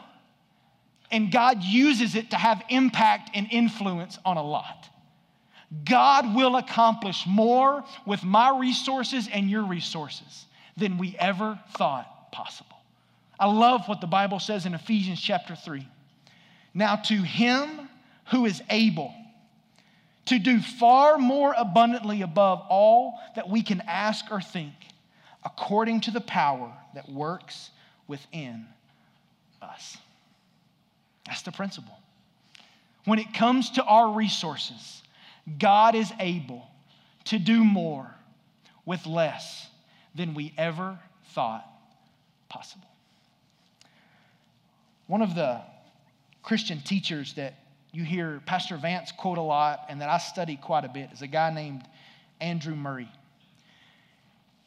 and 1.11 1.31
God 1.31 1.63
uses 1.63 2.15
it 2.15 2.31
to 2.31 2.37
have 2.37 2.63
impact 2.69 3.31
and 3.33 3.47
influence 3.51 4.17
on 4.25 4.37
a 4.37 4.43
lot. 4.43 4.89
God 5.83 6.33
will 6.33 6.55
accomplish 6.55 7.25
more 7.27 7.83
with 8.05 8.23
my 8.23 8.57
resources 8.57 9.27
and 9.31 9.49
your 9.49 9.63
resources 9.63 10.45
than 10.77 10.97
we 10.97 11.15
ever 11.19 11.59
thought 11.77 12.31
possible. 12.31 12.77
I 13.39 13.51
love 13.51 13.87
what 13.87 13.99
the 13.99 14.07
Bible 14.07 14.39
says 14.39 14.65
in 14.65 14.73
Ephesians 14.73 15.21
chapter 15.21 15.55
3. 15.55 15.85
Now, 16.73 16.95
to 16.95 17.15
him 17.15 17.89
who 18.31 18.45
is 18.45 18.61
able 18.69 19.13
to 20.25 20.39
do 20.39 20.59
far 20.59 21.17
more 21.17 21.53
abundantly 21.57 22.21
above 22.21 22.61
all 22.69 23.19
that 23.35 23.49
we 23.49 23.61
can 23.61 23.81
ask 23.81 24.25
or 24.31 24.41
think, 24.41 24.73
according 25.43 26.01
to 26.01 26.11
the 26.11 26.21
power 26.21 26.71
that 26.95 27.09
works 27.09 27.71
within 28.07 28.65
us. 29.61 29.97
That's 31.25 31.41
the 31.41 31.51
principle. 31.51 31.97
When 33.05 33.19
it 33.19 33.33
comes 33.33 33.71
to 33.71 33.83
our 33.83 34.11
resources, 34.11 35.01
God 35.59 35.95
is 35.95 36.11
able 36.19 36.67
to 37.25 37.39
do 37.39 37.63
more 37.63 38.13
with 38.85 39.05
less 39.05 39.67
than 40.15 40.33
we 40.33 40.53
ever 40.57 40.97
thought 41.33 41.65
possible. 42.49 42.87
One 45.07 45.21
of 45.21 45.35
the 45.35 45.61
Christian 46.43 46.81
teachers 46.81 47.33
that 47.35 47.55
you 47.91 48.03
hear 48.03 48.41
Pastor 48.45 48.77
Vance 48.77 49.11
quote 49.11 49.37
a 49.37 49.41
lot 49.41 49.85
and 49.89 50.01
that 50.01 50.09
I 50.09 50.17
study 50.17 50.57
quite 50.57 50.85
a 50.85 50.89
bit 50.89 51.11
is 51.11 51.21
a 51.21 51.27
guy 51.27 51.53
named 51.53 51.83
Andrew 52.39 52.75
Murray. 52.75 53.09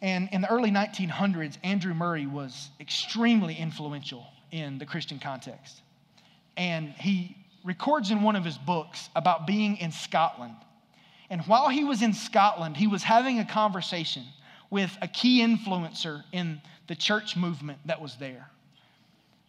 And 0.03 0.29
in 0.33 0.41
the 0.41 0.51
early 0.51 0.71
1900s, 0.71 1.59
Andrew 1.63 1.95
Murray 1.95 2.27
was 2.27 2.71
extremely 2.81 3.55
influential 3.55 4.27
in 4.51 4.79
the 4.79 4.87
Christian 4.87 5.19
context. 5.19 5.83
And 6.57 6.91
he 6.93 7.37
records 7.65 8.11
in 8.11 8.23
one 8.23 8.37
of 8.37 8.45
his 8.45 8.57
books 8.57 9.11
about 9.15 9.47
being 9.47 9.77
in 9.77 9.93
Scotland. 9.93 10.57
And 11.29 11.43
while 11.43 11.69
he 11.69 11.85
was 11.85 12.03
in 12.03 12.13
Scotland, 12.15 12.77
he 12.77 12.87
was 12.87 13.03
having 13.03 13.39
a 13.39 13.45
conversation 13.45 14.25
with 14.71 14.97
a 15.03 15.09
key 15.09 15.41
influencer 15.41 16.23
in 16.33 16.61
the 16.87 16.95
church 16.95 17.37
movement 17.37 17.79
that 17.85 18.01
was 18.01 18.17
there. 18.17 18.49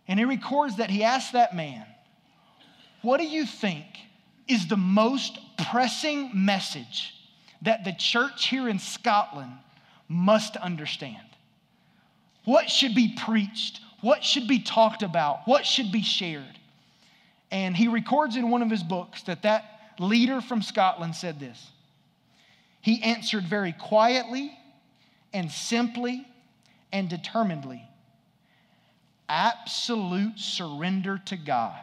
And 0.08 0.20
he 0.20 0.26
records 0.26 0.78
that 0.78 0.90
he 0.90 1.04
asked 1.04 1.34
that 1.34 1.56
man, 1.56 1.86
What 3.02 3.20
do 3.20 3.26
you 3.26 3.46
think 3.46 3.86
is 4.48 4.68
the 4.68 4.78
most 4.78 5.40
pressing 5.72 6.32
message 6.34 7.14
that 7.62 7.86
the 7.86 7.94
church 7.94 8.48
here 8.48 8.68
in 8.68 8.80
Scotland 8.80 9.52
must 10.12 10.58
understand. 10.58 11.17
What 12.45 12.69
should 12.69 12.93
be 12.95 13.15
preached? 13.17 13.80
What 14.02 14.24
should 14.24 14.47
be 14.47 14.60
talked 14.60 15.04
about? 15.04 15.41
What 15.45 15.65
should 15.65 15.91
be 15.91 16.02
shared? 16.02 16.60
And 17.52 17.76
he 17.76 17.88
records 17.88 18.36
in 18.36 18.50
one 18.50 18.62
of 18.62 18.69
his 18.69 18.84
books 18.84 19.24
that 19.24 19.43
that 19.43 19.93
leader 20.00 20.41
from 20.41 20.62
Scotland 20.62 21.15
said 21.15 21.39
this. 21.39 21.71
He 22.82 23.02
answered 23.04 23.43
very 23.43 23.74
quietly 23.74 24.52
and 25.34 25.52
simply 25.52 26.26
and 26.91 27.10
determinedly 27.10 27.88
absolute 29.30 30.38
surrender 30.38 31.21
to 31.26 31.38
God 31.38 31.80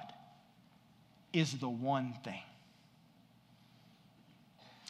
is 1.33 1.59
the 1.59 1.69
one 1.69 2.15
thing. 2.23 2.43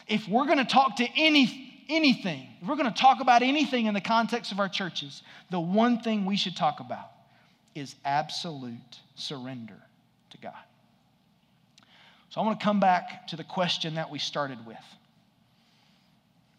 If 0.09 0.27
we're 0.27 0.47
going 0.47 0.59
to 0.59 0.65
talk 0.65 0.97
to 0.97 1.07
any 1.17 1.68
anything, 1.89 2.47
if 2.61 2.69
we're 2.69 2.77
going 2.77 2.93
to 2.93 3.01
talk 3.01 3.21
about 3.21 3.43
anything 3.43 3.87
in 3.87 3.95
the 3.95 4.01
context 4.01 4.53
of 4.53 4.61
our 4.61 4.69
churches, 4.69 5.23
the 5.51 5.61
one 5.61 6.01
thing 6.01 6.25
we 6.25 6.37
should 6.37 6.57
talk 6.57 6.81
about 6.81 7.11
is 7.75 7.95
absolute 8.05 8.99
surrender 9.15 9.81
to 10.31 10.39
God. 10.39 10.53
So 12.31 12.41
I 12.41 12.45
want 12.45 12.61
to 12.61 12.65
come 12.65 12.81
back 12.81 13.29
to 13.29 13.37
the 13.37 13.45
question 13.45 13.95
that 13.95 14.11
we 14.11 14.19
started 14.19 14.67
with. 14.67 14.77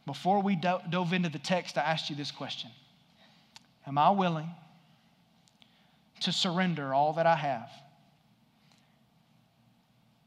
Before 0.05 0.41
we 0.41 0.55
do- 0.55 0.81
dove 0.89 1.13
into 1.13 1.29
the 1.29 1.39
text, 1.39 1.77
I 1.77 1.81
asked 1.81 2.09
you 2.09 2.15
this 2.15 2.31
question 2.31 2.71
Am 3.85 3.97
I 3.97 4.09
willing 4.09 4.49
to 6.21 6.31
surrender 6.31 6.93
all 6.93 7.13
that 7.13 7.27
I 7.27 7.35
have 7.35 7.69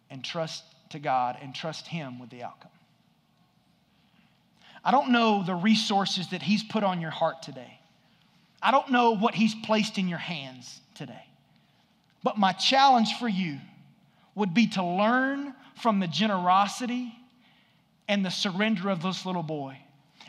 and 0.09 0.25
trust 0.25 0.65
to 0.91 0.99
God 0.99 1.39
and 1.41 1.55
trust 1.55 1.87
Him 1.89 2.19
with 2.19 2.31
the 2.31 2.45
outcome? 2.45 2.71
I 4.85 4.91
don't 4.91 5.13
know 5.13 5.43
the 5.45 5.55
resources 5.55 6.29
that 6.29 6.43
He's 6.43 6.63
put 6.63 6.85
on 6.85 7.01
your 7.01 7.11
heart 7.11 7.43
today. 7.43 7.79
I 8.63 8.71
don't 8.71 8.91
know 8.91 9.13
what 9.13 9.35
He's 9.35 9.55
placed 9.55 9.99
in 9.99 10.09
your 10.09 10.19
hands 10.19 10.81
today. 10.95 11.25
But 12.23 12.39
my 12.39 12.53
challenge 12.53 13.15
for 13.19 13.29
you 13.29 13.59
would 14.35 14.55
be 14.55 14.69
to 14.69 14.85
learn 14.85 15.55
from 15.81 16.01
the 16.01 16.07
generosity 16.07 17.13
and 18.09 18.25
the 18.25 18.31
surrender 18.31 18.89
of 18.91 19.03
this 19.03 19.27
little 19.27 19.43
boy. 19.43 19.79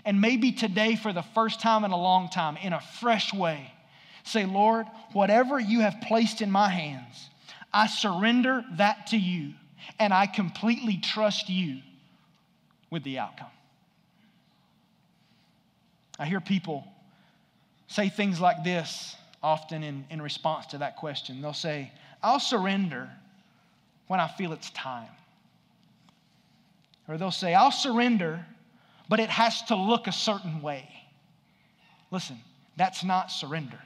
And 0.05 0.19
maybe 0.19 0.51
today, 0.51 0.95
for 0.95 1.13
the 1.13 1.21
first 1.21 1.61
time 1.61 1.85
in 1.85 1.91
a 1.91 1.97
long 1.97 2.29
time, 2.29 2.57
in 2.57 2.73
a 2.73 2.81
fresh 2.99 3.33
way, 3.33 3.71
say, 4.23 4.45
Lord, 4.45 4.85
whatever 5.13 5.59
you 5.59 5.81
have 5.81 5.95
placed 6.01 6.41
in 6.41 6.51
my 6.51 6.69
hands, 6.69 7.29
I 7.71 7.87
surrender 7.87 8.63
that 8.77 9.07
to 9.07 9.17
you, 9.17 9.53
and 9.99 10.13
I 10.13 10.27
completely 10.27 10.97
trust 10.97 11.49
you 11.49 11.79
with 12.89 13.03
the 13.03 13.19
outcome. 13.19 13.47
I 16.19 16.25
hear 16.25 16.39
people 16.39 16.85
say 17.87 18.09
things 18.09 18.39
like 18.39 18.63
this 18.63 19.15
often 19.41 19.83
in, 19.83 20.05
in 20.09 20.21
response 20.21 20.67
to 20.67 20.79
that 20.79 20.95
question. 20.97 21.41
They'll 21.41 21.53
say, 21.53 21.91
I'll 22.21 22.39
surrender 22.39 23.09
when 24.07 24.19
I 24.19 24.27
feel 24.27 24.53
it's 24.53 24.69
time. 24.71 25.09
Or 27.07 27.17
they'll 27.17 27.31
say, 27.31 27.53
I'll 27.53 27.71
surrender, 27.71 28.45
but 29.09 29.19
it 29.19 29.29
has 29.29 29.61
to 29.63 29.75
look 29.75 30.07
a 30.07 30.11
certain 30.11 30.61
way. 30.61 30.87
Listen, 32.11 32.37
that's 32.77 33.03
not 33.03 33.31
surrender. 33.31 33.79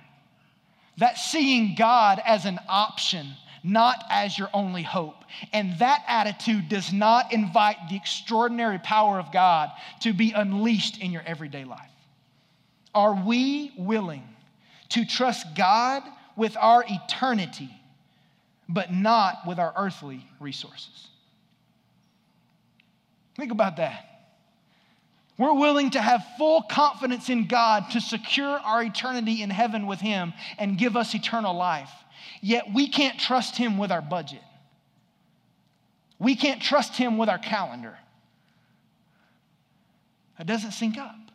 That's 0.97 1.23
seeing 1.31 1.75
God 1.75 2.21
as 2.25 2.45
an 2.45 2.59
option, 2.67 3.27
not 3.63 4.03
as 4.09 4.37
your 4.37 4.49
only 4.53 4.83
hope. 4.83 5.23
And 5.53 5.77
that 5.79 6.03
attitude 6.07 6.69
does 6.69 6.93
not 6.93 7.33
invite 7.33 7.77
the 7.89 7.95
extraordinary 7.95 8.79
power 8.79 9.19
of 9.19 9.31
God 9.31 9.71
to 10.01 10.13
be 10.13 10.31
unleashed 10.33 10.99
in 10.99 11.11
your 11.11 11.23
everyday 11.25 11.63
life. 11.63 11.89
Are 12.97 13.13
we 13.13 13.73
willing 13.77 14.23
to 14.89 15.05
trust 15.05 15.55
God 15.55 16.01
with 16.35 16.57
our 16.57 16.83
eternity, 16.89 17.69
but 18.67 18.91
not 18.91 19.45
with 19.45 19.59
our 19.59 19.71
earthly 19.77 20.25
resources? 20.39 21.07
Think 23.35 23.51
about 23.51 23.77
that. 23.77 24.03
We're 25.37 25.53
willing 25.53 25.91
to 25.91 26.01
have 26.01 26.25
full 26.39 26.63
confidence 26.63 27.29
in 27.29 27.45
God 27.45 27.91
to 27.91 28.01
secure 28.01 28.47
our 28.47 28.81
eternity 28.81 29.43
in 29.43 29.51
heaven 29.51 29.85
with 29.85 29.99
Him 29.99 30.33
and 30.57 30.75
give 30.75 30.97
us 30.97 31.13
eternal 31.13 31.53
life. 31.53 31.91
Yet 32.41 32.73
we 32.73 32.89
can't 32.89 33.19
trust 33.19 33.57
Him 33.57 33.77
with 33.77 33.91
our 33.91 34.01
budget. 34.01 34.41
We 36.17 36.35
can't 36.35 36.63
trust 36.63 36.97
Him 36.97 37.19
with 37.19 37.29
our 37.29 37.37
calendar. 37.37 37.95
That 40.39 40.47
doesn't 40.47 40.71
sync 40.71 40.97
up. 40.97 41.26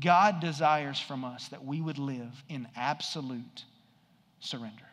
God 0.00 0.40
desires 0.40 0.98
from 1.00 1.24
us 1.24 1.48
that 1.48 1.64
we 1.64 1.80
would 1.80 1.98
live 1.98 2.42
in 2.48 2.68
absolute 2.76 3.64
surrender. 4.40 4.84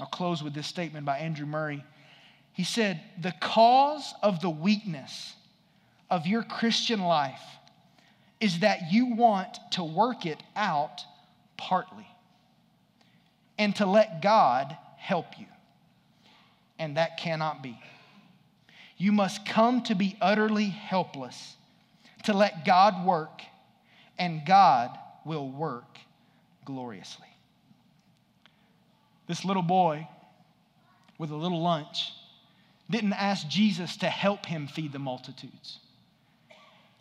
I'll 0.00 0.06
close 0.06 0.42
with 0.42 0.54
this 0.54 0.66
statement 0.66 1.06
by 1.06 1.18
Andrew 1.18 1.46
Murray. 1.46 1.84
He 2.52 2.64
said, 2.64 3.00
The 3.20 3.34
cause 3.40 4.14
of 4.22 4.40
the 4.40 4.50
weakness 4.50 5.34
of 6.10 6.26
your 6.26 6.42
Christian 6.42 7.00
life 7.00 7.42
is 8.40 8.60
that 8.60 8.92
you 8.92 9.14
want 9.14 9.58
to 9.72 9.84
work 9.84 10.26
it 10.26 10.42
out 10.56 11.02
partly 11.56 12.06
and 13.58 13.74
to 13.76 13.86
let 13.86 14.20
God 14.20 14.76
help 14.98 15.38
you. 15.38 15.46
And 16.78 16.96
that 16.96 17.18
cannot 17.18 17.62
be. 17.62 17.78
You 18.96 19.12
must 19.12 19.46
come 19.46 19.82
to 19.84 19.94
be 19.94 20.16
utterly 20.20 20.66
helpless 20.66 21.56
to 22.24 22.32
let 22.32 22.64
God 22.64 23.06
work, 23.06 23.42
and 24.18 24.42
God 24.46 24.96
will 25.24 25.48
work 25.48 25.98
gloriously. 26.64 27.26
This 29.26 29.44
little 29.44 29.62
boy 29.62 30.08
with 31.18 31.30
a 31.30 31.36
little 31.36 31.62
lunch 31.62 32.12
didn't 32.90 33.14
ask 33.14 33.48
Jesus 33.48 33.96
to 33.98 34.06
help 34.06 34.46
him 34.46 34.66
feed 34.66 34.92
the 34.92 34.98
multitudes. 34.98 35.78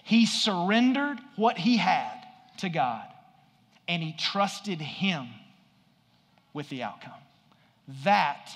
He 0.04 0.26
surrendered 0.26 1.19
what 1.36 1.58
he 1.58 1.78
had 1.78 2.26
to 2.60 2.69
God 2.69 3.06
and 3.88 4.02
he 4.02 4.13
trusted 4.13 4.80
him 4.80 5.28
with 6.54 6.69
the 6.69 6.84
outcome. 6.84 7.19
That 8.04 8.49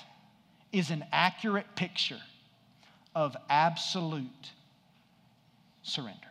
is 0.72 0.90
an 0.90 1.04
accurate 1.12 1.74
picture 1.74 2.20
of 3.14 3.36
absolute 3.50 4.52
surrender. 5.82 6.27